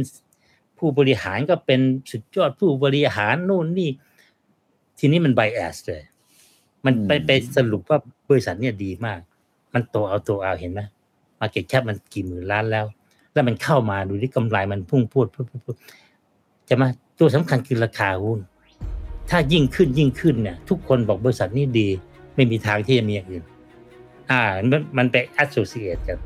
[0.77, 1.79] ผู้บริหารก็เป็น
[2.11, 3.89] สุดยอดผู้บริหารนู่นนี่
[4.99, 6.03] ทีนี้มัน bias เลย
[6.85, 7.99] มันไปอืมไปสรุปว่า
[8.29, 9.19] บริษัทเนี่ยดีมาก
[9.73, 10.81] มันโตเอาโตเอาเห็นไหม
[11.39, 12.85] market cap มันกี่หมื่นล้านแล้ว
[13.33, 15.75] แล้วมันเข้ามาดูที่กำไรมันพุ่งพรวดพรวดพรวดพรวด
[16.69, 16.87] จะมา
[17.19, 18.39] ตัวสำคัญคือราคาหุ้น
[19.29, 21.89] ถ้ายิ่งขึ้นยิ่งขึ้นเนี่ย ทุกคนบอกบริษัทนี้ดี
[22.35, 23.43] ไม่มีทางที่จะมีอย่างอื่น
[24.31, 24.41] อ่า
[24.71, 26.17] มันมันไป associate กัน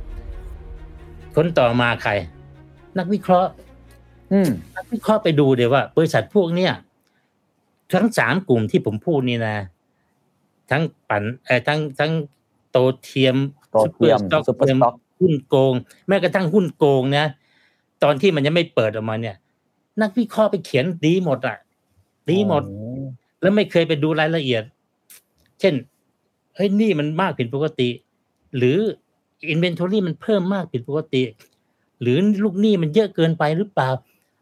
[1.35, 2.11] คนต่อมาใคร
[2.97, 3.51] นักวิเคราะห์
[4.31, 6.71] อืมนักวิเคราะห์ไปดูเดี๋ยวว่า บริษัทพวกเนี้ย
[7.93, 9.55] ทั้งสามกลุ่มที่ผมพูดนี่นะ
[10.71, 12.11] ทั้งปั่นเออทั้งทั้ง
[12.71, 13.35] โตเทียม
[13.71, 15.73] โตเทียม Super Stock ซุปเปอร์สต็อกหุ้นโกง
[16.07, 17.25] แม้กระทั่งหุ้นโกงนะ
[18.03, 19.35] ตอนที่มันยังไม่เปิดออกมาเนี่ย
[20.01, 21.57] นักวิเคราะห์ไปเขียนดีหมดอะ
[22.29, 22.63] ดีหมด
[23.41, 24.63] แล้วไม่เคยไปดูรายละเอียด
[25.59, 25.73] เช่น
[26.57, 27.89] เฮ้ยนี่มันมากผิดปกติ
[28.57, 28.77] หรือ
[29.53, 31.23] inventory มันเพิ่มมากผิดปกติ
[32.01, 33.89] หรือลูกหนี้มันเยอะเกินไปหรือเปล่า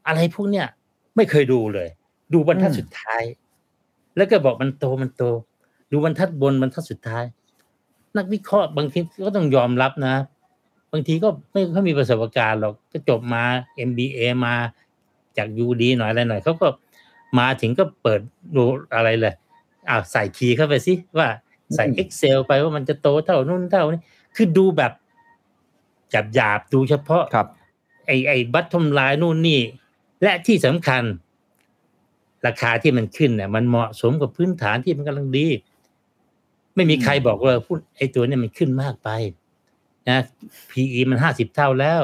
[0.07, 0.67] อะไรพวกเนี้ย
[1.15, 1.87] ไม่เคยดูเลย
[2.33, 3.23] ดูบรรทัดสุดท้าย
[4.17, 5.23] แล้วก็บอกมันโตมันโต
[5.91, 7.23] ดูบรรทัดบนบรรทัดสุดท้าย
[8.17, 10.15] นักวิเคราะห์บางทีก็ต้องยอมรับนะ
[10.91, 13.43] บางทีก็ไม่เขามีประสบการณ์หรอกก็จบมา
[13.87, 14.55] MBA มา
[15.37, 16.67] จากยูดีหน่อยอะไรหน่อยเขาก็
[17.39, 18.19] มาถึงก็เปิด
[18.55, 18.63] ดู
[18.95, 19.33] อะไรเลย
[19.89, 21.27] อ้าวใส่คีย์เข้าไปสิว่า
[21.73, 24.01] ใส่อืม Excel ไปว่ามันจะโตเท่านู่นเท่านี้
[24.35, 24.91] คือดูแบบ
[26.11, 27.47] หยาบหยาบๆดูเฉพาะครับ
[28.05, 29.59] ไอ้ไอ้บัตทอมไลน์นู่นนี่
[30.21, 31.03] และที่สำคัญ
[32.47, 35.47] ราคาที่มันขึ้นเนี่ยมันเหมาะสมกับพื้นฐานที่มันกำลังดี
[36.75, 39.09] ไม่มีใครบอกว่าพูดไอ้ตัวเนี่ยมันขึ้นมากไป
[40.09, 40.19] นะ
[40.69, 42.01] PE มันห้าสิบเท่าแล้ว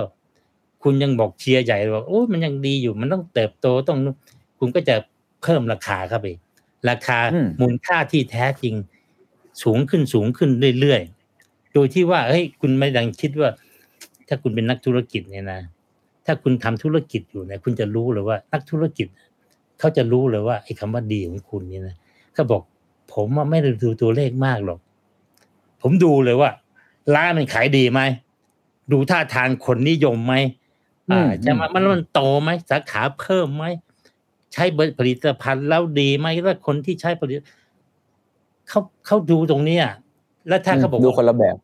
[0.84, 4.16] คุณยังบอกเชียร์ใหญ่บอกโอ้ยมันยังดีอยู่มันต้องเติบโตต้องนู่น
[4.60, 4.96] คุณก็จะ
[5.44, 6.28] เพิ่มราคาเข้าไป
[6.90, 8.74] ราคาอืมมูลค่าที่แท้จริง
[9.64, 13.50] สูงขึ้นสูงขึ้นเรื่อยๆ โดยที่ว่าเฮ้ยคุณไม่ดังคิดว่า
[14.28, 15.60] ถ้าคุณเป็นนักธุรกิจเนี่ยนะ
[16.26, 19.08] ถ้าคุณทำธุรกิจอยู่เนี่ยคุณจะรู้เลยว่า นักธุรกิจ
[19.80, 21.96] เขาจะรู้เลยว่าไอ้คำว่าดีของคุณนี่นะ
[22.34, 22.62] เขาบอก
[23.14, 24.80] ผมว่าไม่ได้ดูตัวเลขมากหรอก
[25.82, 26.50] ผมดูเลยว่า
[27.16, 28.02] ร้านมันขายดีไหม
[28.92, 30.36] ดูท่าทางคนนิยมไหม
[31.12, 33.66] อ่าอืมจะมามันมันโตไหมสาขาเพิ่มไหม
[34.54, 34.64] ใช้
[35.00, 37.38] ผลิตภัณฑ์แล้วดีไหมแล้วคนที่ใช้ผลิต
[38.72, 39.86] เขาเขาดูตรงเนี้ย
[40.48, 41.56] แล้วถ้าเขาบอกดูว่าคนละแบบ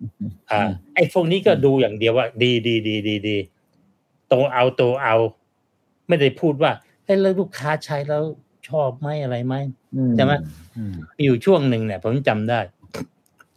[0.52, 0.60] อ่า
[0.96, 3.38] ไอ้พวกนี้ก็ดูอย่างเดียวว่า ดีดีดีดีดี
[4.30, 5.16] โตเอาโตเอา
[6.08, 6.72] ไม่ได้พูดว่า
[7.06, 8.24] เฮ้ยแล้วลูกค้าใช้แล้ว
[8.70, 9.56] ชอบไหมอะไรไหม
[10.16, 10.34] ใช่ไหม
[10.76, 12.60] อืมมีอยู่ช่วงหนึ่งเนี่ยผมจำได้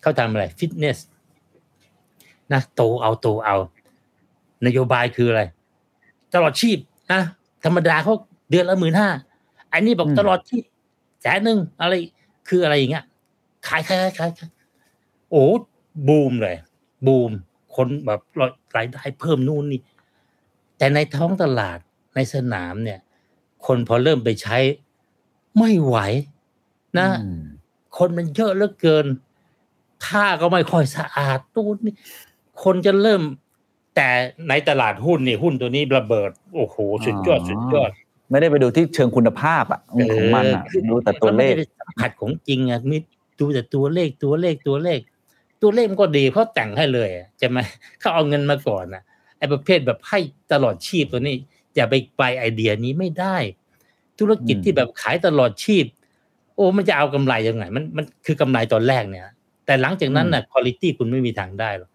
[0.03, 0.99] เขาทำอะไร ฟิตเนส
[2.53, 3.57] นะโตเอาโตเอา
[4.67, 5.43] นโยบายคืออะไร
[6.35, 6.79] ตลอดชีพ
[7.13, 7.21] นะ
[7.65, 8.15] ธรรมดาเขา
[8.51, 9.09] เดือนละหมื่นห้า
[9.73, 10.65] อันนี้บอกอืมตลอดชีพ
[11.23, 11.93] แสนหนึ่งอะไร
[12.49, 13.05] คืออะไรอย่างเงี้ย
[13.69, 14.51] ขายขายขายขายขาย
[15.31, 15.45] โอ้
[16.09, 16.57] บูมเลย
[17.07, 17.31] บูม
[17.77, 18.21] คนแบบ
[18.77, 19.81] รายได้เพิ่มนู่นนี่
[20.79, 21.79] แต่ในท้องตลาด
[22.15, 23.01] ในสนามเนี่ย
[23.67, 24.59] คนพอเริ่มไปใช้
[25.59, 25.97] ไม่ไหว
[26.99, 27.43] นะอืม
[27.99, 29.07] คนมันเยอะเหลือเกิน
[30.05, 31.95] ผ้าก็ไม่ค่อยสะอาดตู้นนี่
[32.65, 33.23] คนจะเริ่ม
[33.97, 34.09] แต่
[34.49, 37.91] ในตลาดหุ้นนี่หุ้นตัวนี้ระเบิด โอ้โหสุดยอดอ๋อสุดยอด
[38.31, 39.81] ไม่ได้ไปดูที่เชิงคุณภาพอะ
[40.17, 42.97] ของมันอะคือดูแต่ตัวเลขมันไม่ได้สัมผัสของจริงอะมี
[43.41, 45.01] ดูแต่ตัวเลขตัวเลขตัวเลข
[45.63, 47.59] ตัวเลขมันก็ดีเขาแต่งให้เลยอะใช่ไหม
[48.01, 49.03] เขาเอาเงินมาก่อนอะ
[49.39, 50.19] ไอ้ประเภทแบบให้
[50.53, 51.35] ตลอดชีพตัวนี้
[51.75, 53.37] อย่าไปไปไอเดียนี้ไม่ได้
[54.19, 55.85] ธุรกิจอืมที่แบบขายตลอดชีพ
[56.55, 59.25] โอ้มันจะเอากำไรยังไง มันมันคือกำไรตอนแรกเนี่ย
[59.67, 61.91] แต่หลังจากนั้นน่ะคุณภาพคุณไม่มีทางได้หรอก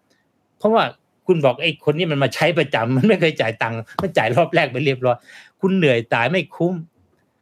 [0.58, 0.84] เพราะว่า
[1.26, 5.16] คุณบอกไอ้คนนี้มันมาใช้ประจำมันไม่เคยจ่ายตังค์มันจ่ายรอบแรกไปเรียบร้อย
[5.60, 6.74] คุณเหนื่อยตายไม่คุ้ม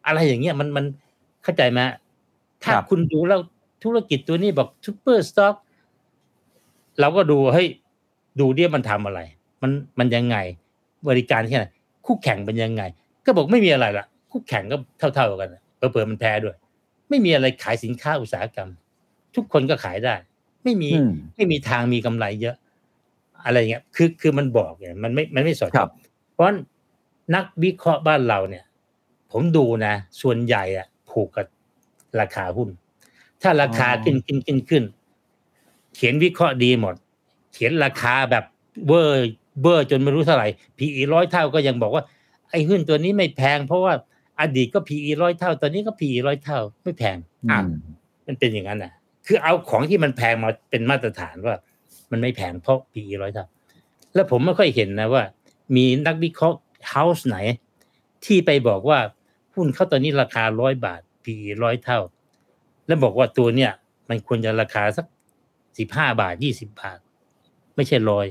[0.06, 0.84] อะไรอย่างเงี้ยมันมัน
[1.42, 1.80] เข้าใจไหม
[2.62, 3.40] ถ้าครับคุณดูแล้ว
[3.84, 5.54] ธุรกิจตัวนี้บอก super stock
[7.00, 7.68] เราก็ดูเฮ้ย
[8.40, 9.20] ดูเนี่ยมันทำอะไร
[9.62, 10.36] มันมันยังไง
[11.08, 11.64] บริการแค่ไหน
[12.06, 12.82] คู่แข่งเป็นยังไง
[13.24, 14.76] ก็บอกไม่มีอะไรละคู่แข่งก็
[15.14, 16.56] เท่า ๆกันเผลอๆมันแพ้ด้วย
[17.08, 18.68] ไม่มีอะไรขายสินค้าอุตสาหกรรม
[19.34, 20.14] ทุกคนก็ขายได้
[20.64, 22.56] ไม่มีอืมไม่มีทางมีกำไรเยอะ
[23.44, 25.90] อะไรเงี้ยคือคือมันบอกเนี่ยมันไม่มันไม่สอดครับ
[26.32, 26.58] เพราะฉะนั้น
[27.34, 28.64] นักวิเคราะห์บ้านเราเนี่ย
[29.32, 31.46] ผมดูนะ ส่วนใหญ่อะผูกกับ
[32.20, 32.68] ราคาหุ้น
[33.42, 34.84] ถ้าราคาอ๋อขึ้นขึ้นขึ้นขึ้น
[35.94, 36.94] เขียนวิเคราะห์ดีหมด
[37.52, 38.44] เขียนราคาแบบ
[38.86, 39.30] เบอร์
[39.62, 42.04] เบอร์จนไม่รู้เท่าไหร่ PE ร้อยเท่าก็ยังบอกว่า
[42.50, 43.92] ไอ้หุ้นตัวนี้ไม่แพง เพราะว่า
[44.40, 47.16] อดีตก็ PE ร้อยเท่า ตอนนี้ก็ PE ร้อยเท่า ไม่แพง
[47.50, 47.68] อะอืม
[48.26, 48.92] มันเป็นอย่างนั้นนะ
[49.26, 51.54] คือเอาของที่มันแพงมาเป็นมาตรฐานว่า
[52.10, 53.46] มันไม่แพงเพราะ PE ร้อยเท่า
[54.14, 55.22] แล้วผมไม่ค่อยเห็นนะว่า
[55.76, 56.58] มีนักวิเคราะห์
[56.90, 57.36] เฮาส์ไหน
[58.24, 58.98] ที่ไปบอกว่า
[59.54, 61.98] หุ้นเขาตอนนี้ราคาร้อยบาท PE ร้อยเท่า
[62.86, 63.70] แล้วบอกว่าตัวเนี้ย
[64.08, 65.06] มันควรจะราคาสัก
[65.78, 66.98] สิบห้าบาทยี่สิบาท
[67.76, 68.26] ไม่ใช่ร้อย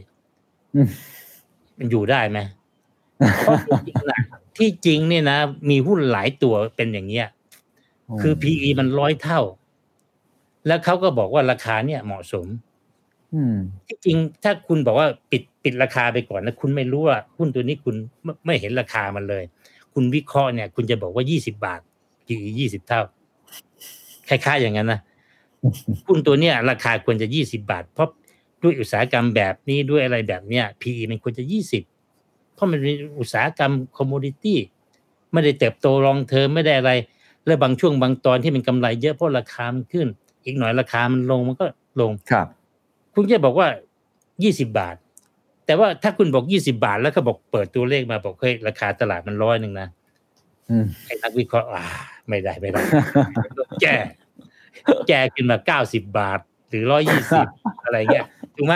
[0.75, 0.87] อืม
[1.77, 2.39] มันอยู่ได้ไหม
[3.37, 4.19] เพราะจริงๆนะ
[4.57, 5.37] ที่จริงเนี่ยนะ
[5.69, 7.27] มีหุ้นหลายตัวเป็นอย่างเงี้ย
[8.21, 9.41] คือ PE มันร้อยเท่า
[10.67, 12.47] แล้วเขาก็บอกว่าราคาเนี่ยเหมาะสม
[13.35, 19.43] อืมที่จริงถ้าคุณบอกว่าปิดปิดราคาไปก่อนนะคุณไม่รู้ว่าหุ้นตัวนี้คุณไม่ไม่เห็นราคามันเลย
[19.93, 21.81] คุณวิเคราะห์เนี่ย คุณจะบอกว่ายี่สิบาท
[22.25, 23.01] PE ยี่สิบเท่า
[24.29, 24.99] คล้ายๆอย่างนั้นนะ
[26.07, 28.09] หุ้นตัวเนี้ยราคาควรจะยี่สิบาท เพราะ
[28.63, 31.83] ด้วยอุตสาหกรรมแบบนี้ด้วยอะไรแบบเนี้ย PE มันควรจะยี่สิบ
[32.53, 34.59] เพราะมันเป็นอุตสาหกรรมคอมมูนิตี้
[35.31, 36.91] ไม่ได้เติบโตรองเทอมไม่ได้อะไร
[37.45, 40.07] แล้วบางช่วงบางตอนที่มันกำไรเยอะเพราะราคามันขึ้น
[40.43, 41.65] อีกหน่อยราคามันลงมันก็
[42.01, 42.47] ลงครับ
[43.13, 43.67] คุณจะบอกว่า
[44.43, 44.95] ยี่สิบาท
[45.65, 50.02] แต่ว่าถ้าคุณบอกยี่สิบาท แล้วก็บอกเปิดตัวเลขมาบอกเฮ้ยราคาตลาดมันร้อยหนึ่งนะอืม
[51.05, 51.83] ไอ้นักวิเคราะห์อ่า
[52.29, 52.81] ไม่ได้ไม่ได้
[53.81, 53.95] แก้
[55.07, 56.39] แก้ขึ้นมาเก้าสิบาท
[56.69, 57.47] หรือร้อยี่สิบ
[57.83, 58.75] อะไรเงี้ยถูกไหม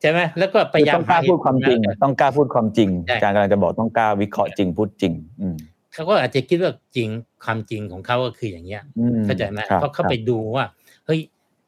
[0.00, 5.56] ใช่ไหมแล้วก็พยายามต้องกล้าพูดความจริงหเหตุผลต้องกล้าพูดความจริงใช่อาจารย์กำลังจะบอกต้องกล้าวิเคราะห์จริงพูดจริง อืม
[5.92, 7.08] เขาก็อาจจะคิดว่าจริง
[7.44, 10.64] ความจริงของเขาก็คืออย่างเงี้ยอืมเข้าใจไหมครับเพราะเขาครับไปดูว่า
[11.06, 11.20] เฮ้ย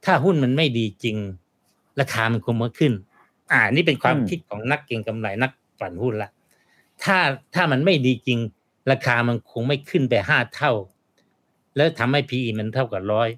[0.04, 1.16] ถ้าหุ้นมันไม่ดีจริง
[2.00, 2.92] ราคามันคงมาขึ้น
[3.52, 6.30] อ่า นี่เป็นความคิดของนักเก็งกำไรนักฝันหุ้นละ
[7.04, 7.16] ถ้า
[7.54, 8.38] ถ้ามันไม่ดีจริง
[8.90, 10.72] ราคามันคงไม่ขึ้นไปห้าเท่า
[11.76, 13.28] แล้วทำให้ PE มันเท่ากับร้อย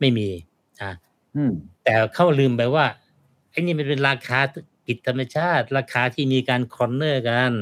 [0.00, 0.28] ไม่มี
[0.80, 0.90] อ่า
[1.36, 1.52] อืม
[1.84, 2.86] แต่เขาลืมไปว่า
[3.50, 4.38] ไอ้นี่มันเป็นราคา
[4.86, 7.52] ผิดธรรมชาติ ราคาที่มีการ corner กัน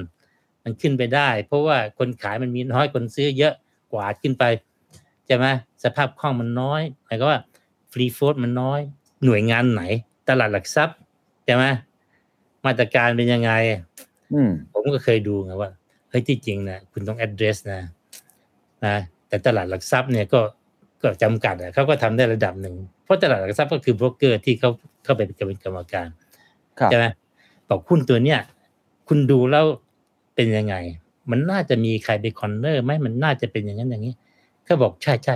[0.64, 3.54] มันขึ้นไปได้ เพราะว่าคนขายมันมีน้อยคนซื้อเยอะ
[3.92, 4.44] กว่าก็ขึ้นไป
[5.26, 5.46] ใช่ไหม
[5.84, 7.40] สภาพคล่องมันน้อยหมายความว่า
[7.92, 8.80] free float มันน้อย
[9.24, 9.82] หน่วยงานไหน
[10.28, 10.96] ตลาดหลักทรัพย์
[11.44, 11.64] ใช่ไหม
[12.66, 13.52] มาตรการเป็นยังไง
[14.32, 15.70] อืมผมก็เคยดูไงว่า
[16.10, 17.80] เฮ้ยที่จริงนะคุณต้อง address นะ
[18.86, 18.96] นะ
[19.28, 20.40] แต่ตลาดหลักทรัพย์เนี่ยก็
[21.02, 24.70] ก็จำกัดอะเขาก็ทำได้ระดับหนึ่งเพราะตลาดหลักทรัพย์ก็คือโบรกเกอร์ที่เขา
[25.04, 26.08] เข้าไปเป็นกรรมการ
[26.78, 27.06] ครับใช่ไหม
[27.68, 28.38] บอกหุ้นตัวเนี้ย
[29.08, 29.64] คุณดูแล้ว
[30.34, 30.74] เป็นยังไง
[31.30, 34.14] มันน่าจะมีใครไปคอนเนอร์ไหมมันน่าจะเป็นอย่างนั้นอย่างนี้
[34.64, 35.34] เขาบอกใช่ใช่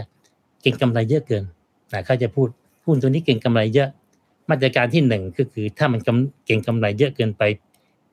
[0.62, 1.44] เก่งกำไรเยอะเกิน
[1.92, 2.48] นะเขาจะพูด
[2.84, 3.88] หุ้นตัวนี้เก่งกำไรเยอะ
[4.50, 7.42] มาตรการที่หนึ่งก็คือถ้ามันกำเก่งกำไรเยอะเกินไป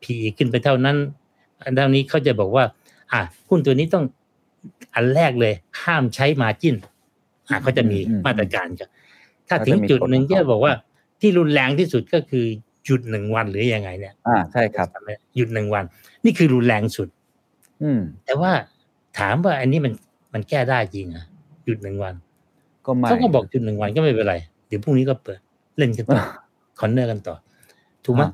[0.01, 0.97] PE ขึ้นไปเท่านั้น
[1.64, 2.64] อันเท่านี้เขาจะบอกว่า
[3.14, 4.05] อะหุ้นตัวนี้ต้อง
[4.95, 5.53] อันแรกเลย
[5.84, 6.76] ห้ามใช้มาจิ้น
[7.49, 8.89] อะเขาจะมีอืมอืมมาตรการกัน
[9.49, 10.74] ถ้าเขาถึจะงมีจุดหนึ่งกฎของที่เขาบอกว่า
[11.22, 12.45] ที่รุนแรงที่สุดก็คือ
[12.86, 14.88] หยุดหนึ่งวันหรือยังไงเนี่ย อ่าใช่ครับ
[15.36, 15.84] หยุดหนึ่งวัน
[16.26, 17.07] นี่คือรุนแรงสุด
[17.84, 18.51] อืม แต่ว่า
[19.20, 19.93] ถามว่าอันนี้มัน
[20.34, 21.26] มันแก้ได้จริงเหรอะ
[21.66, 22.14] หยุดหนึ่งวัน
[22.86, 24.36] ก็ไม่เขาก็บอกหยุดหนึ่งวันก็ไม่เป็นไร
[24.68, 25.39] เดี๋ยวพรุ่งนี้ก็เปิด
[25.78, 26.24] เล่นกันต่อ
[26.80, 27.36] คอนเนอร์กันต่อ
[28.05, 28.30] ถูกไหมอ่า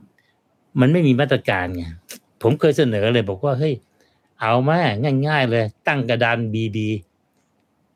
[0.82, 1.84] มันไม่มีมาตรการไง
[2.41, 3.73] ผมเคยเสนอเลยบอกว่าเฮ้ย
[4.41, 4.79] เอามา
[5.27, 6.88] ง่าย ๆ เลย ตั้งกระดานบีบี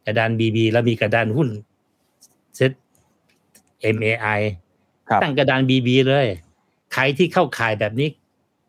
[0.06, 1.50] กระดานบีบีแล้วมีกระดานหุ้น
[2.56, 2.72] เซ็ต
[3.96, 4.42] MAI
[5.10, 6.26] ครับตั้งกระดานบีบีเลย
[6.94, 8.10] ใครที่เข้าข่ายแบบนี้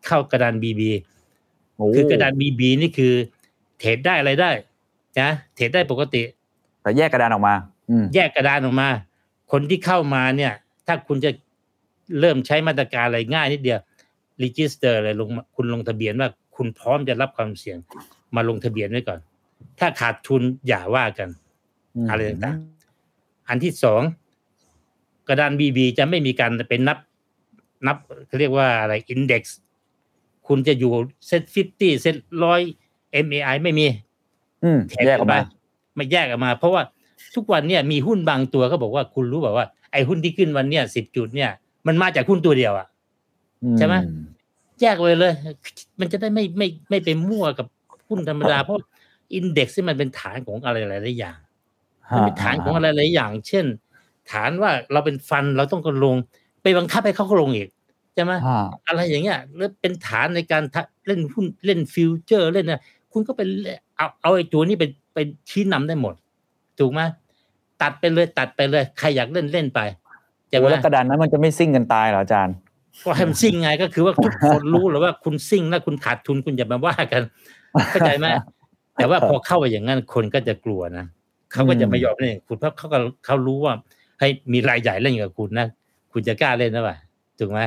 [0.06, 0.90] เข้ากระดานบีบี
[1.76, 3.14] โอ้คือกระดานบีบีนี่คือ
[3.78, 4.50] เทรดได้อะไรได้
[5.20, 6.22] นะเทรดได้ปกติ
[6.82, 7.54] แต่แยกกระดานออกมา
[7.90, 8.88] อืมแยกกระดานออกมา
[9.52, 10.52] คนที่เข้ามาเนี่ย
[10.86, 11.30] ถ้าคุณจะ
[12.20, 13.80] เริ่มใช้มาตรการอะไรง่ายนิดเดียว
[14.42, 17.78] register อะไรลงมาคุณลงทะเบียนว่าคุณพร้อมจะรับความเสี่ยง
[18.36, 19.20] มาลงทะเบียนไว้ก่อน
[19.78, 21.28] ถ้าขาดทุนอย่าว่ากัน
[22.04, 22.56] มอะไรต่าง
[23.48, 24.02] อันที่สอง
[25.28, 26.98] กระดานบีบีจะไม่มีการเป็นนับ
[27.86, 29.58] นับเขาเรียกว่าอะไร index
[30.48, 30.92] คุณจะอยู่
[31.26, 32.60] SET fifty SET ร้อย
[33.26, 33.86] MAI ไม่มี
[34.64, 35.44] อืมแทนแยกออกมาไป
[35.94, 36.82] ไม่แยกออกมา เพราะว่า
[37.34, 41.50] ทุกวันเนี่ยมีหุ้นบางตัวก็บอกว่าคุณรู้แบบว่าไอ้หุ้นที่ขึ้นวันเนี่ยสิบจุดเนี่ย
[41.86, 42.86] มันมาจากหุ้นตัวเดียวอะ
[43.78, 44.12] ใช่ไหมอื
[44.80, 45.32] แยกไว้เลย
[46.00, 47.66] มันจะได้ไม่ไม่ไม่ไปมั่วกับ
[48.08, 48.78] หุ้นธรรมดา เพราะ
[49.34, 51.38] อินเด็กซ์ที่มันเป็นฐานของอะไรหลายๆอย่าง
[52.14, 53.64] มันเป็นฐานของอะไรหลายอย่าง เช่น
[54.30, 56.16] ฐานว่าเราเป็นฟันเราต้องก็ลง
[56.62, 57.68] ไปบังคับให้เขาก็ลงอีก
[58.14, 62.82] ใช่ไหมฮะอะไรอย่างเงี้ยแล้วเป็นฐานในการทะเล่นหุ้นเล่นฟิวเจอร์เล่นนะ
[63.12, 64.84] คุณก็ไปเล่นเอาเอาไอ้ตัวนี้ไป
[65.14, 65.18] ไป
[65.50, 66.14] ชี้นำได้หมด
[66.78, 67.00] ถูกไหม
[67.82, 69.80] ตัดไปเลยตัดไปเลย ใครอยากเล่นเล่นไป
[70.48, 72.54] ใช่ไหมแล้วกระดานนั้นมันจะไม่ซิ่งกันตายเหรออาจารย์
[73.04, 77.22] ก็ให้มันซิ่งไงก็คือว่าทุกคนรู้หรือว่าคุณซิ่งแล้วคุณขาดทุนคุณอย่ามาว่ากัน
[77.90, 78.26] เข้าใจไหม
[78.96, 81.06] แต่ว่าพอเข้าไปอย่างนั้นคนก็จะกลัวนะ
[81.52, 83.74] เขาก็จะไม่ยอมเล่นกับคุณเพราะเขาก็เขารู้ว่า
[84.20, 85.66] ให้มีรายใหญ่เล่นกับคุณนะ
[86.12, 86.96] คุณจะกล้าเล่นนะป่ะ
[87.38, 87.60] ถูกไหม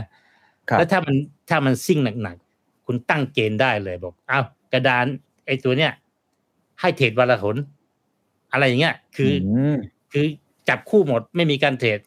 [0.69, 1.15] ครับแล้วถ้ามัน
[1.49, 5.05] ถ้ามันซิ่งหนักๆคุณตั้งเกณฑ์ได้เลยบอกอ้าวกระดาน
[5.45, 5.91] ไอ้ตัวเนี้ย
[6.79, 7.55] ให้เทรดวันละหน
[8.51, 9.77] อะไรอย่างเงี้ย คืออม
[10.11, 10.25] คือ
[10.69, 11.99] จับคู่หมดไม่มีการเทรด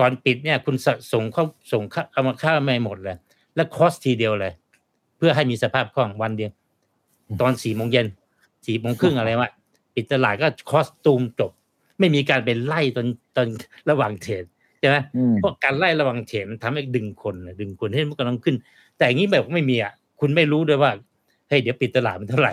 [0.00, 3.16] ก่อนปิดเนี่ย คุณสะส่งเข้าส่งเข้าเอามาเข้าไม่หมดเลย
[3.54, 4.52] แล้วคอสทีเดียวเลย
[5.16, 6.52] เพื่อให้มีสภาพคล่องวันเดียว
[7.40, 8.06] ตอนสี่โมงเย็น
[8.66, 9.50] สี่โมงครึ่งอะไรวะ
[9.94, 11.50] ปิดตลาดก็คอสตูมจบ
[11.98, 13.48] ไม่มีการไปไล่ตอนตอน
[13.90, 14.44] ระหว่าง trade
[14.80, 18.56] ใช่ไหมอืมเพราะการไล่ระหว่าง trade มันทำให้ดึงคนน่ะดึงคนให้มันกำลังขึ้น
[18.96, 20.90] แต่อย่างนี้แบบไม่มีอะคุณไม่รู้ด้วยว่า
[21.48, 22.52] เฮ้ยเดี๋ยวปิดตลาดมันเท่าไหร่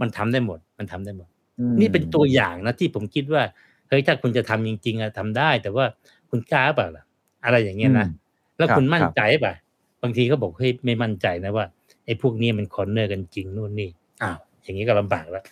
[0.00, 3.42] มันทำได้หมด มันทำได้หมดอืมนี่เป็นตัวอย่างนะที่ผมคิดว่า
[3.88, 5.84] เฮ้ยถ้าคุณจะทำจริง ๆอะทำได้ แต่ว่า
[6.30, 7.04] คุณกล้าเปล่าล่ะ
[7.44, 8.06] อะไรอย่างเงี้ยนะ
[8.58, 9.54] แล้วคุณมั่นใจป่ะ
[10.02, 11.66] บางทีเขาบอกเฮ้ยไม่มั่นใจนะว่า
[12.06, 13.90] ไอ้พวกนี้มัน corner กันจริงนู่นนี่
[14.22, 15.44] อ้าวอย่างนี้ก็ลำบากแล้ว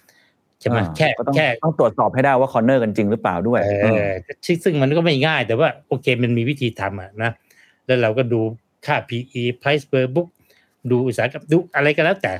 [0.60, 4.10] ใช่ไหมอ่าแค่ก็ต้องแค่ต้องตรวจสอบให้ได้ว่าคอนเนอร์กันจริงหรือเปล่าด้วยเออ
[4.46, 7.30] ซึ่งซึ่งมันก็ไม่ง่าย แต่ว่าโอเคมันมีวิธีทำอะนะ
[7.86, 8.40] แล้วเราก็ดู
[8.86, 10.28] ค่า PE price per book
[10.90, 12.32] ดูอุตสาหกรรมดูอะไรก็แล้วแต่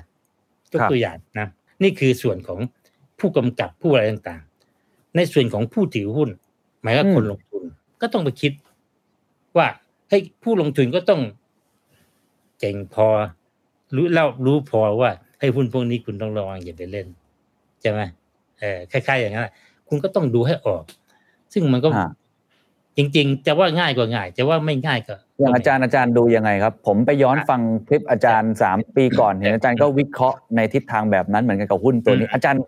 [0.73, 1.47] ยกครับตัวอย่างนะ
[1.83, 2.59] นี่คือส่วนของ
[3.19, 4.52] ผู้กำกับผู้อะไรต่างๆ
[5.17, 6.31] ในส่วนของผู้ถือหุ้น
[6.83, 7.63] หมายว่าคนลงทุน
[8.03, 8.53] ก็ต้องไปคิด
[9.57, 9.67] ว่า
[10.09, 11.21] ให้ยผู้ลงทุนก็ต้อง
[12.61, 13.07] เก่งพอ
[13.97, 15.11] รู้เล่ารู้พอว่า
[15.41, 17.07] ให้หุ้นพวกนี้คุณต้องระวังอย่าไปเล่น
[17.81, 18.01] ใช่ไหม
[18.61, 19.55] เออคล้ายๆอย่างนั้นแหละ
[19.89, 20.83] คุณก็ต้องดูให้ออก
[21.53, 22.11] ซึ่งมันก็ฮะ
[22.97, 32.61] จริง ๆ จะว่าง่ายกว่าง่าย จะว่าไม่ง่ายก็อย่างอาจารย์อาจารย์ดูยังไงครับ ผมไปย้อนฟังคลิปอาจารย์สามปีก่อนเห็นอาจารย์ก็วิเคราะห์ในทิศทางแบบนั้นเหมือนกันกับหุ้นตัวนี้ อาจารย์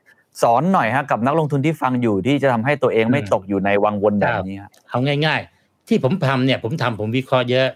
[0.43, 7.69] สอนหน่อยฮะกับนักลงทุนที่ฟังอยู่ที่จะทำให้ตัวเองไม่ตกอยู่ในวังวนแบบนี้ฮะเอาง่าย ๆ ที่ผมทำเนี่ยผมทำผมวิเคราะห์เยอะ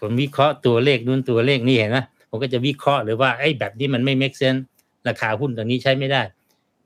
[0.00, 1.98] ผมวิเคราะห์ตัวเลขนู้นตัวเลขนี่เห็นไหม
[2.30, 4.60] ผมก็จะวิเคราะห์หรือว่าไอ้แบบนี้มันไม่ make sense
[5.08, 6.22] ราคาหุ้นตัวนี้ใช้ไม่ได้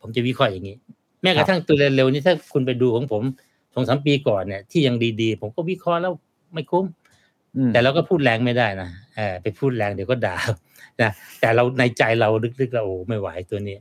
[0.01, 0.77] ผมจะวิเคราะห์อย่างนี้
[1.23, 3.23] แม้กระทั่งตัวเร็วๆนี่ถ้าคุณไปดูของผม
[3.75, 6.13] สองสามปีก่อนเนี่ย ที่ยังดีๆ ผมก็วิเคราะห์แล้ว
[6.55, 6.85] ไม่คุ้ม
[7.57, 10.37] อืมแต่เราก็พูดแรงไม่ได้นะเออไปพูดแรงเดี๋ยวก็ด่า
[11.03, 11.11] นะ
[11.41, 12.29] แต่เราในใจเรา
[12.61, 13.77] ลึกๆเราโอ้ไม่ไหวตัวนี้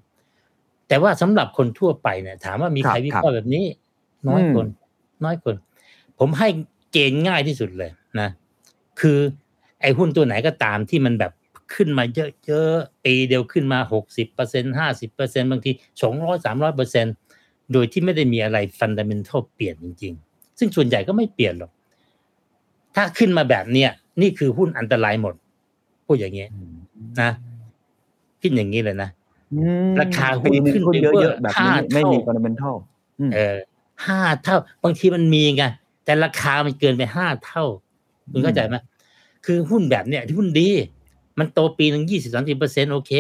[0.88, 3.66] แต่ว่าสำหรับคนทั่วไปเนี่ย ถามว่ามีใครวิเคราะห์แบบนี้
[4.28, 4.68] น้อยคน
[5.24, 5.56] น้อยคน
[6.20, 6.48] ผมให้
[6.92, 8.30] เกณฑ์ง่ายที่สุดเลยนะ
[9.00, 9.20] คือ
[9.82, 11.32] ไอ้หุ้นตัวไหนก็ตามที่มันแบบ
[11.76, 12.04] ขึ้นมา
[12.46, 15.72] เยอะๆปีเดียวขึ้นมาหกสิบเปอร์เซ็นห้าสิบเปอร์เซ็นบางที
[16.02, 17.06] สองร้อยสามร้อยเปอร์เซ็น
[17.74, 21.72] โดยที่ไม่ได้มีอะไรฟันดัมเ n นทัลเปลี่ยนจริง ๆ ซึ่งส่วนใหญ่ก็ไม่เปลี่ยนหรอก
[22.96, 23.90] ถ้าขึ้นมาแบบเนี้ย
[24.22, 25.34] นี่คือหุ้นอันตรายหมด
[26.06, 26.50] พูดอย่างเงี้ย
[27.22, 27.32] นะ
[28.42, 29.17] คิดอย่างนี้เลยนะอืม
[30.02, 32.76] ราคาหุ้นปีหนึงขึ้นหุ้นไปเยเวออะร์ๆแบบนี้ห้าไม่มีเท่าฟันเดเมนทัล
[33.34, 33.58] เออ
[34.08, 35.64] ห้าเท่า บางทีมันมีไง
[36.06, 37.64] แต่ราคามันเกินไปห้าเท่า
[38.32, 38.76] คุณเข้าใจไหม
[39.46, 40.70] คือหุ้นแบบเนี้ยที่หุ้นดี
[41.40, 43.14] มันโตปีหนึ่งยี่สิบสามสิบเปอร์เซ็นโอเค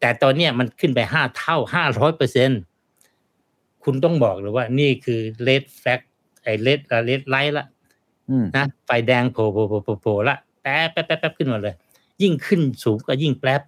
[0.00, 2.50] แต่ตอนเนี้ยมันขึ้นไปห้าเท่าห้าร้อยเปอร์เซ็น
[3.84, 6.00] คุณต้องบอกเลยว่านี่คือ red flag
[6.42, 7.66] ไอ red red light ละ
[8.30, 11.74] อืมนะไฟแดงโผล่โผล่โผล่โผล่โผล่ละแป๊บแป๊บแป๊บแป๊บขึ้นมาเลย
[12.22, 13.60] ยิ่งขึ้นสูงก็ยิ่งแป๊บ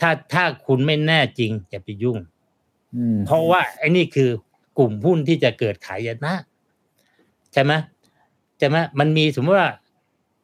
[0.00, 2.18] ถ้าถ้าคุณไม่แน่จริงอย่าไปยุ่ง
[2.96, 4.30] อืมเพราะว่าไอ้นี่คือ
[4.78, 6.34] กลุ่มหุ้นที่จะเกิดขายนะ
[7.52, 7.72] ใช่ไหม
[8.58, 9.70] ใช่ไหมมันมีสมมติว่า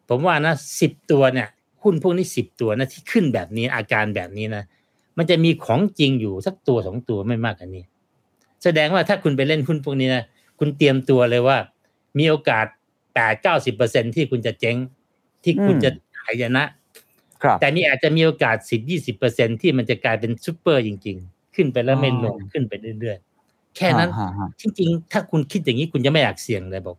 [0.08, 1.48] ผมว่านะสิบตัวเนี่ย
[1.82, 4.64] หุ้นพวกนี้สิบตัวนะที่ขึ้นแบบนี้อาการแบบนี้นะ
[5.18, 7.84] มันจะมีของจริงอยู่สักตัวสองตัวไม่มากกว่านี้
[8.64, 10.24] แสดงว่าถ้าคุณไปเล่นหุ้นพวกนี้นะ
[10.58, 11.58] คุณเตรียมตัวเลยว่า
[12.18, 12.66] มีโอกาส
[13.14, 14.76] แปดเก้าสิบเปอร์เซ็นที่คุณจะเจ๊ง
[15.42, 16.68] ที่คุณจะหายนะครับ
[17.60, 26.96] แต่นี่อาจจะมีโอกาสสิบยี่สิบเปอร์เซ็นที่มันจะกลายเป็นซูเปอร์จริง ๆ ขึ้นไปแล้วไม่ลงอ๋อขึ้นไปเรื่อยๆ แค่นั้นฮะฮะจริงๆ ถ้าคุณคิดอย่างนี้คุณจะไม่อยากเสี่ยงเลยบอก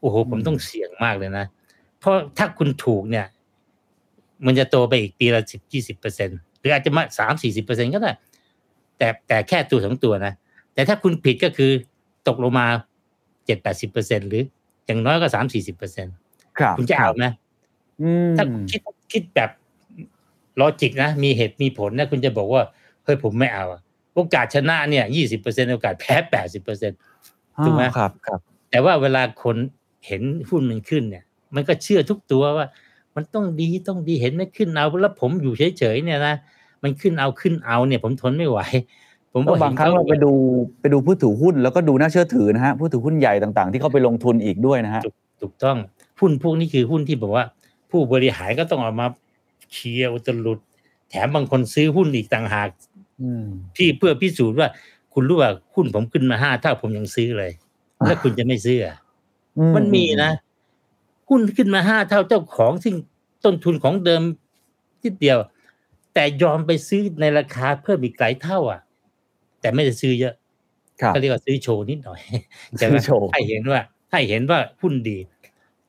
[0.00, 1.44] โอ้โหผมอืมต้องเสี่ยงมากเลยนะ
[2.00, 3.26] เพราะถ้าคุณถูกเนี่ย
[4.46, 8.12] มันจะโตไปอีกปีละสิบยี่สิบเปอร์เซ็นหรืออาจจะมาสามสี่สิบเปอร์เซ็นก็ได้
[8.98, 10.32] แต่แต่แค่ตัวสองตัวนะ
[10.74, 11.70] แต่ถ้าคุณผิดก็คือ
[12.28, 12.66] ตกลงมา
[13.46, 14.42] เจ็ดแปดสิบเปอร์เซ็นหรือ
[14.86, 16.06] อย่างน้อยก็สามสี่สิบเปอร์เซ็น
[16.58, 17.24] ครับคุณจะเอาไหม
[18.02, 18.80] อืมถ้าคิด
[19.12, 19.50] คิดแบบ
[20.60, 22.62] ลอจิกนะ มีเหตุมีผลนะคุณจะบอกว่า
[23.04, 23.80] เฮ้ยผมไม่เอาอะ
[24.14, 26.92] โอกาสชนะเนี่ยยี่สิบเปอร์เซ็นโอกาสแพ้แปดสิบเปอร์เซ็น
[27.64, 28.38] ถูกไหมอ๋อครับครับ
[28.70, 29.56] แต่ว่าเวลาคน
[30.06, 31.24] เห็นหุ้นมันขึ้นเนี่ย
[31.54, 32.66] มันก็เชื่อทุกตัวว่า
[33.16, 36.34] มันต้องดีต้องดีเห็นไม่ขึ้นเอาแล้วผมอยู่เฉยๆเนี่ยนะ
[36.82, 38.60] มันขึ้นเอาขึ้นเอาเนี่ย ผมทนไม่ไหว
[39.32, 40.32] ผมก็ก็บางครั้งเราไปดู
[40.80, 45.76] ไปดูผู้ถือหุ้น แล้วก็ดูน่าเชื่อถือนะฮะผู้ถือหุ้นใหญ่ต่างๆ ที่เขาไปลงทุนอีกด้วยนะฮะถูกถูกต้อง
[46.20, 47.44] หุ้นพวกนี้คือหุ้นที่บอกว่า
[47.90, 49.06] ผู้บริหารก็ต้องเออกมา
[49.74, 50.58] เชียร์อุตลุด
[51.10, 52.68] แถมบางคนซื้อหุ้นอีกต่างหาก
[53.22, 53.46] อืม
[53.76, 54.68] ที่เพื่อพิสูจน์ว่า
[55.12, 57.52] คุณรู้ว่าหุ้นผมขึ้นมาห้าเท่าผมยังซื้อเลย
[58.06, 58.96] แล้วคุณจะไม่ซื้ออะ
[59.58, 60.30] อืมันมีนะ
[61.28, 62.94] หุ้นขึ้นมาห้าเท่าเจ้าของซึ่ง
[63.44, 64.22] ต้นทุนของเดิม
[65.02, 65.38] นิดเดียว
[66.14, 68.80] แต่ยอมไปซื้อในราคาเพิ่มอีกหลายเท่า อะ
[69.60, 70.34] แต่ไม่ได้ซื้อเยอะ
[71.00, 72.20] ครับก็เรียกว่าซื้อโชว์นิดหน่อย
[72.78, 73.80] ใช่ไหมซื้อโชว์ให้เห็นว่า
[74.12, 75.18] ให้เห็นว่าหุ้นดี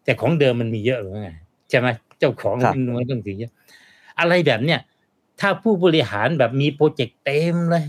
[0.03, 1.31] แต่ของเดิมมันมีเยอะหรือไง
[1.69, 1.88] ใช่ไหม
[2.19, 3.51] เจ้าของครับมันน้อยต้องถือเยอะ
[4.20, 4.80] อะไรแบบเนี้ย
[5.39, 7.86] ถ้าผู้บริหารแบบมีโปรเจกต์เต็มเลย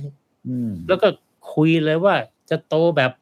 [0.49, 1.09] อืมแล้วก็
[1.53, 2.15] คุยเลยว่า
[2.51, 3.13] จะโตแบบ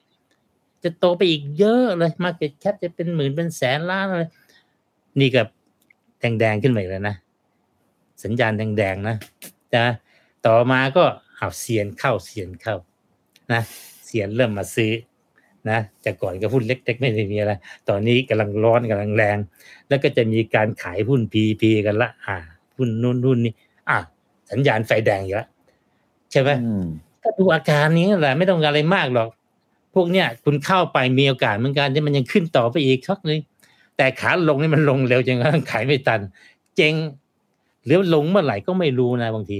[0.84, 4.30] จะโตไปอีกเยอะเลยมาเก็ตแคปจะเป็นหมื่นเป็นแสนล้านเลย
[5.20, 5.46] นี่กับ
[6.20, 7.16] แดงๆขึ้นมาอีกแล้วนะ
[8.24, 9.16] สัญญาณแดงๆนะ
[9.72, 9.82] จะ
[10.46, 11.05] ต่อมาก็
[11.36, 12.76] เอาเสียนเข้าเสียนเข้า
[13.52, 13.61] นะ
[14.07, 14.92] เสียนเริ่มมาซื้อ
[15.70, 17.52] นะแต่ก่อนก็หุ้นเล็กๆไม่ได้มีอะไร
[17.88, 19.38] ตอนนี้กำลังร้อนกำลังแรง
[19.88, 22.36] แล้วก็จะมีการขายหุ้นพีพีกันละ อ่า
[22.76, 23.52] หุ้นนู่นหุ้นนี่
[23.90, 23.98] อะ
[24.50, 25.48] สัญญาณไฟแดงอยู่แล้ว
[26.30, 26.84] ใช่ไหมอืม
[27.22, 29.28] ก็ดูอาการนี้แหละไม่ต้องอะไรมากหรอก
[29.94, 33.40] พวกเนี้ยคุณเข้าไปมีโอกาสเหมือนกันที่มันยังขึ้นต่อไปอีกชักนึง
[33.96, 36.20] แต่ขาลงนี่มันลงเร็วจนกระทั่งขายไม่ทัน
[36.76, 36.94] เจ๊ง
[37.84, 39.58] หรือลงเมื่อไหร่ก็ไม่รู้นะบางที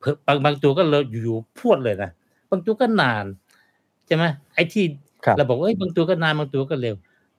[0.00, 2.10] เพิ่มบางบางตัวก็เลยอยู่พรวดเลยนะ
[2.50, 3.24] บางตัวก็นาน
[4.06, 4.24] ใช่ไหม
[4.54, 4.84] ไอ้ที่
[5.24, 6.96] ครับเราบอกว่าเอ้ยบางตัวก็นานบางตัวก็เร็ว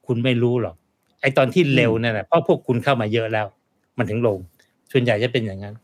[0.07, 0.76] คุณไม่รู้หรอก
[1.22, 3.45] ไอ้ตอนที่เร็วเนี่ยนะเพราะพวกคุณเข้ามาเยอะแล้ว
[3.97, 4.39] มันถึงลง
[4.92, 5.76] ส่วนใหญ่จะเป็นอย่างนั้น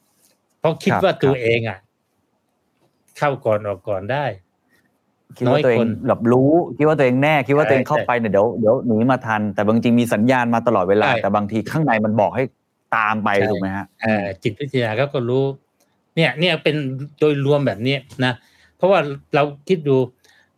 [0.59, 1.79] เพราะคิดครับว่าตัวครับเองอะ
[3.17, 4.25] เข้าก่อนออกก่อนได้
[5.37, 12.43] คิดว่าตัวเอน้อยคงนแบบรู้คิดว่าตัวเองแน่คิดว่าตัวเองใช่เข้าไปเนี่ยเดี๋ยวเดี๋ยวหนีมาทัน แต่บางจริงมีสัญญาณมาตลอดเวลาใช่แต่บางทีข้างในมันบอกให้
[12.95, 15.43] ตามไปใช่ถูกไหมฮะเอ่อจิตวิทยาเขาก็รู้
[16.15, 16.75] เนี่ย เนี่ยเป็น
[17.19, 18.33] โดยรวมแบบนี้นะ
[18.77, 18.99] เพราะว่า
[19.35, 19.97] เราคิดดู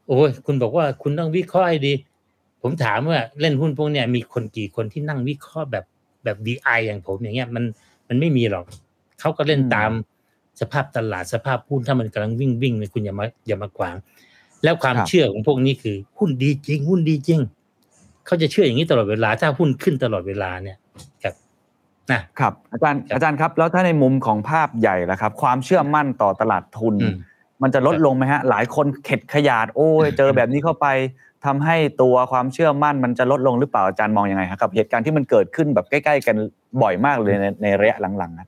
[0.08, 1.94] โอ้ยคุณบอกว่าคุณต้องวิเคราะห์ให้ดี
[2.62, 5.86] ผมถามว่าเล่นหุ้นพวกเนี้ยมีคนกี่คนที่นั่งวิเคราะห์แบบ
[6.24, 7.64] แบบ VI อย่างผมอย่างเงี้ยมัน
[8.08, 8.66] มันไม่มีหรอก
[9.20, 9.92] เขาก็เล่นอืมตาม
[10.62, 13.96] สภาพตลาดสภาพหุ้นถ้ามันกำลังวิ่งวิ่งเนี่ยคุณอย่ามาอย่ามากวาง
[14.64, 17.40] แล้วความเชื่อของพวกนี้คือหุ้นดีจริง หุ้นดีจริง
[18.26, 20.78] เขาจะเชื่ออย่างนี้ตลอดเวลาถ้าหุ้นขึ้นตลอดเวลาเนี่ย
[21.24, 21.36] ครับ
[22.12, 27.16] นะครับอาจารย์ครับอาจารย์ครับ แล้วถ้าในมุมของภาพใหญ่ล่ะครับ ความเชื่อมั่นต่อตลาดทุนอืม
[27.62, 30.88] มันจะลดครับลงไหมฮะ หลายคนเข็ดขยาดโอ้ยเจอแบบนี้เข้าไป
[31.46, 36.36] ทำให้ตัวความเชื่อมั่นมันจะลดลงหรือเปล่าอาจารย์มองยังไงครับกับเหตุการณ์ที่มันเกิดขึ้นแบบใกล้ ๆ กัน
[36.82, 38.48] บ่อยมากเลยในในระยะหลังๆนะ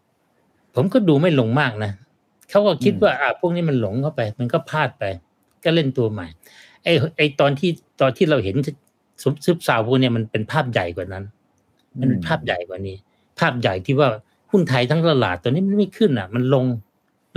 [0.76, 1.92] ผมก็ดูไม่ลงมากนะ
[2.50, 5.04] เขาก็คิดอืมว่าอะพวกนี้มันหลงเข้าไป มันก็พลาดไป
[5.64, 6.28] ก็เล่นตัวใหม่
[6.84, 7.70] ไอ้ไอ้ตอนที่
[8.02, 8.56] ตอนที่เราเห็น
[9.22, 11.24] ซึมซึมเซาพวกเนี้ยมันเป็นภาพใหญ่กว่านั้น
[12.00, 12.96] มันเป็นภาพใหญ่กว่านี้
[13.40, 14.10] ภาพใหญ่ที่ว่า
[14.52, 16.66] หุ้นไทยทั้งตลาดตัวนี้มันไม่ขึ้นอะ มันลง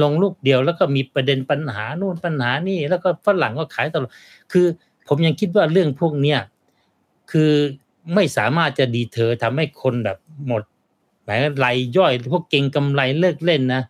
[0.02, 4.10] ลงลูกเดียวแล้วก็มีประเด็นปัญหาโน่นปัญหานี่ แล้วก็ฝรั่งก็ขายตลอด
[4.52, 4.66] คือ
[5.08, 6.38] ผมยังคิดว่าเรื่องพวกเนี้ย
[7.30, 7.52] คือ
[8.14, 10.62] ไม่สามารถจะ deter ทำให้คนแบบหมด
[11.24, 13.82] หมายรายย่อยพวกเก่งกำไรเลิกเล่นนะ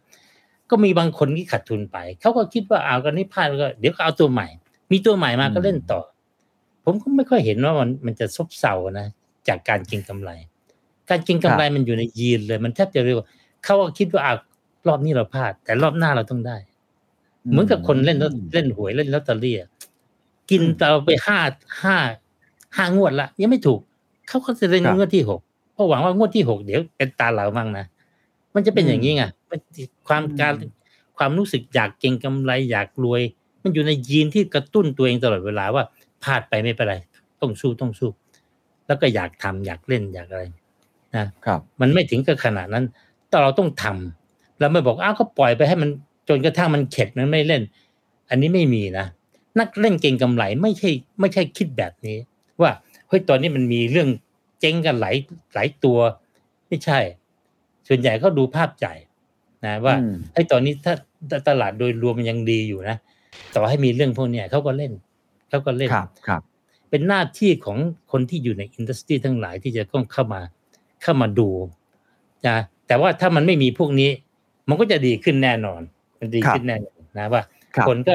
[0.71, 4.49] ก็มีบางคนที่ขาดทุนไป เขาก็คิดว่าเอากันนี้พลาดก็เดี๋ยวก็เอาตัวใหม่
[4.93, 6.01] มีตัวใหม่มาก็เล่นต่อ
[6.85, 9.07] ผมก็ไม่ค่อยเห็นว่ามันมันจะซบเซานะ
[9.49, 10.31] จากการเก็งกำไร
[11.11, 13.27] การเก็งกำไรมันอยู่ในยีนเลย มันแทบจะเรียกว่า
[13.65, 14.35] เขาก็คิดว่าอะ
[14.89, 16.57] รอบนี้เราพลาด แต่รอบหน้าเราต้องได้
[17.51, 19.69] เหมือนกับคนเล่นลอตเล่นหวยเล่นลอตเตอรี่อะ
[20.53, 21.39] กินเราไปห้า
[21.83, 21.97] ห้า
[22.77, 23.81] ห้างวดละยังไม่ถูก
[24.29, 25.41] เขาก็จะเล่นครับงวดที่หก
[25.73, 27.87] เพราะหวังว่างวดที่หกเดี๋ยวเป็นตาเรามั่งนะ
[28.55, 29.59] มันจะเป็นอย่างนี้ไงมัน
[30.09, 30.55] ความการ
[31.19, 33.23] ความรู้สึกอยากเก็งกำไรอยากรวย
[33.63, 35.85] มันอยู่ในยีนที่กระตุ้นตัวเองตลอดเวลาว่า
[36.23, 36.95] พลาดไปไม่เป็นไร
[37.41, 38.11] ต้องสู้ต้องสู้
[38.87, 40.43] แล้วก็อยากทำอยากเล่นอยากอะไร
[41.17, 42.85] นะครับ มันไม่ถึงกับขนาดนั้น
[43.29, 45.91] แต่เราต้องทำเราไม่บอกอ้าวก็ปล่อยไปให้มัน
[46.29, 47.63] จนกระทั่งมันเข็ดมันไม่เล่น
[48.31, 49.07] อันนี้ไม่มีนะ
[49.61, 50.91] นักเล่นเก่งกำไรไม่ใช่
[51.21, 52.17] ไม่ใช่คิดแบบนี้
[52.63, 52.71] ว่า
[53.09, 54.09] เฮ้ยตอนนี้มันมีเรื่อง
[54.61, 55.17] เจ๊งกันหลาย
[55.55, 55.99] หลายตัว
[56.69, 56.99] ไม่ใช่
[57.89, 58.95] ส่วนใหญ่ก็ดูภาพใหญ่
[59.65, 60.95] นะว่าอืมไอ้ตอนนี้ถ้า
[61.49, 62.97] ตลาดโดยรวมมันยังดีอยู่นะ
[63.55, 64.93] ต่อให้มีเรื่องพวกเนี้ยเขาก็เล่น
[65.49, 66.43] เขาก็เล่นครับครับ
[66.91, 67.79] เป็นหน้าที่ของ
[68.13, 70.41] คนที่อยู่ในอินดัสทรีทั้งหลายที่จะต้องเข้ามา
[71.03, 71.49] เข้ามาดู
[72.49, 74.11] นะแต่ว่าถ้ามันไม่มีพวกนี้
[74.69, 75.81] มันก็จะดีขึ้นแน่นอน
[76.19, 77.43] มันดีขึ้นแน่นอนนะว่า
[77.77, 78.15] ครับคนก็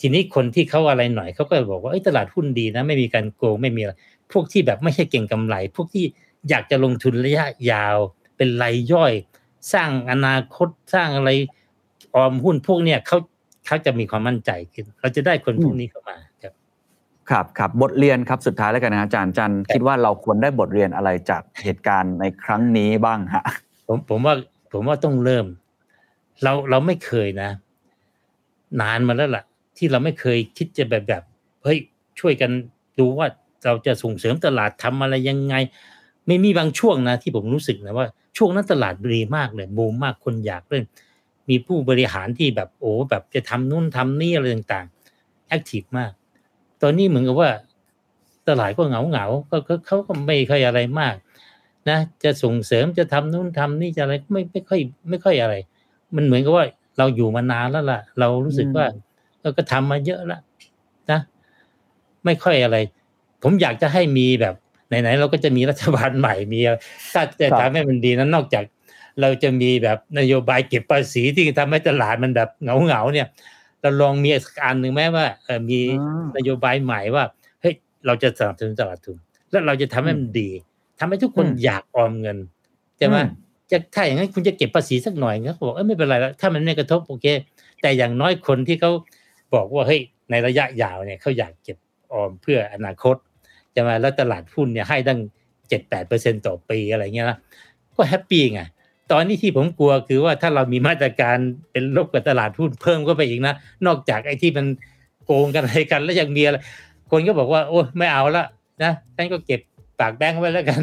[0.00, 3.92] ทีนี้คนที่เขาอะไรหน่อยเขาก็บอกว่าเอ้ยตลาดหุ้นดีนะ ไม่มีการโกงไม่มีอะไร
[4.32, 6.04] พวกที่แบบไม่ใช่เก่งกำไร พวกที่
[6.48, 7.96] อยากจะลงทุนระยะยาว
[8.36, 9.12] เป็นรายย่อย
[9.72, 11.30] สร้างอนาคตสร้างอะไร
[12.14, 13.18] ออมหุ้นพวกเนี้ยเขา
[13.66, 16.54] เขาจะมีความมั่นใจขึ้นเราจะได้คนพวกนี้เข้ามาครับ
[17.30, 23.44] ครับครับบทเรียนครับสุดท้ายแล้วกันนะอาจารย์อาจันคิดว่าเราควรได้บทเรียนอะไรจากเหตุการณ์ในครั้งนี้บ้างฮะ
[23.86, 24.34] ผมผมว่า
[24.72, 25.46] ผมว่าต้องเริ่ม
[26.42, 27.50] เราเราไม่เคยนะ
[28.80, 29.44] นานมาแล้วล่ะ
[29.76, 31.22] ที่เราไม่เคยคิดจะแบบแบบ
[31.62, 31.78] เฮ้ย
[32.20, 32.50] ช่วยกัน
[32.98, 33.26] ดูว่า
[33.64, 35.54] เราจะส่งเสริมตลาดทำอะไรยังไง
[36.26, 38.06] ไม่มีบางช่วงนะที่ผมรู้สึกนะว่า
[38.36, 40.84] ช่วงนั้นตลาดดีมากเลยบูมมากคนอยากเล่น
[41.48, 46.10] มีผู้บริหารที่แบบโอ้แบบจะทำนู่นทำนี่อะไรต่างๆแอคทีฟมาก
[46.82, 47.50] ตอนนี้เหมือนกับว่า
[48.48, 51.14] ตลาดก็เหงาเหงาๆก็เขาก็ไม่ค่อยอะไรมาก
[51.88, 55.54] นะ จะส่งเสริมจะทำนู่นทำนี่จะอะไรไม่ไม่ค่อย ไม่ค่อยอะไร
[56.16, 56.64] มันเหมือนกับว่า
[56.98, 58.86] เราอยู่มานานแล้วล่ะ เรารู้สึกว่า
[59.46, 60.40] เราก็ทำมาเยอะแล้ว
[61.10, 61.20] นะ
[62.24, 62.76] ไม่ค่อยอะไร
[63.42, 64.54] ผมอยากจะให้มีแบบ
[64.88, 66.76] ไหนๆเราก็จะมีรัฐบาลใหม่มีอะไร
[67.14, 68.64] ถ้าจะครับทำให้มันดีนั้นนอกจาก
[69.20, 73.26] เราจะมีแบบนโยบายเก็บภาษีที่ทำให้ตลาดมันแบบเหงาเหงาๆเนี่ย
[73.80, 77.24] เราลองมีอีกอันหนึ่งไหมว่าเออมีอ่านโยบายใหม่ว่า
[77.60, 77.74] เฮ้ย
[78.06, 79.16] เราจะสนับสนุนตลาดทุน
[79.50, 80.50] แล้วเราจะทำให้มันดี
[80.98, 82.38] ทำให้ทุกคนอืมอยากออมเงิน
[82.98, 83.26] ใช่ไหมอืม
[83.70, 87.26] จะถ้าอย่างนั้นคุณจะเก็บภาษีสักหน่อยเขาบอกเออไม่เป็นไรแล้วถ้ามันไม่กระทบโอเค
[87.82, 88.90] แต่อย่างน้อยคนที่เขา
[89.54, 91.78] บอกว่าเฮ้ยในระยะยาวเนี่ยเขาอยากเก็บ
[92.12, 93.16] ออมเพื่ออนาคต
[93.72, 95.20] ใช่ไหมแล้วตลาดหุ้นเนี่ยให้ตั้ง
[95.68, 97.38] เจ็ดแปดเปอร์เซ็นต่อปีอะไรเงี้ยนะ
[97.96, 98.60] ก็แฮปปี้ไง
[99.12, 101.36] ตอนนี้ที่ผมกลัวคือว่าถ้าเรามีมาตรการ
[101.72, 103.54] เป็นลบกับตลาดหุ้นเพิ่มก็ไปอีกนะ
[103.86, 104.66] นอกจากไอ้ที่มัน
[105.24, 106.56] โกงกันอะไรกันแล้วยังมีอะไร
[107.10, 108.44] คนก็บอกว่า โอ้ไม่เอาละ
[108.82, 109.60] นะฉันก็เก็บ
[110.00, 110.80] ปากแบงค์ไว้แล้วกัน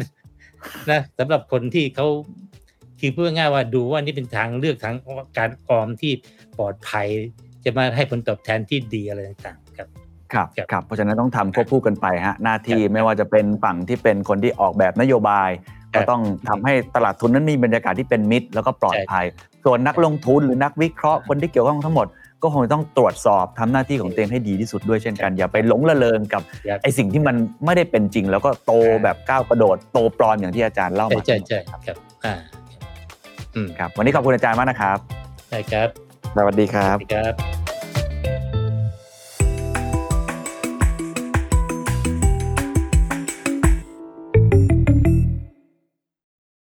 [0.90, 2.06] นะสำหรับคนที่เขา
[3.00, 4.94] คือพูดง่ายว่าดูว่านี่เป็นทางเลือกทาง
[5.38, 6.12] การออมที่
[6.58, 7.08] ปลอดภัย
[7.64, 9.88] จะมาให้ผลตอบแทนที่ดีอะไรต่างๆครับ
[10.32, 15.50] ครับครับครับเพราะฉะนั้นต้องทำควบคู่กันไปฮะหน้าที่ครับไม่ว่าจะเป็นฝั่งที่เป็นคนที่ออกแบบนโยบาย
[15.94, 19.24] ก็ต้องทำให้ตลาดทุนนั้นมีบรรยากาศที่เป็นมิตร แล้วก็ปลอดภัย
[19.64, 22.06] ส่วนนักลงทุนหรือนักวิเคราะห์คนที่เกี่ยวข้องทั้งหมด
[22.42, 32.34] ก็คงต้องตรวจสอบทำหน้าที่ของตัวเองให้ดีที่สุดด้วยเช่นกัน อย่าไปหลงละเลงกับครับไอสิ่งที่มันไม่ได้เป็นจริง แล้วก็โตแบบก้าวกระโดดโตปลอมอย่างที่อาจารย์เล่าใช่มาใช่ใช่ครับอ่า
[33.54, 34.98] อืมครับวันนี้ขอบคุณอาจารย์มากนะครับ
[35.48, 36.03] ใช่ครับ
[36.36, 36.96] สวัสดีครับ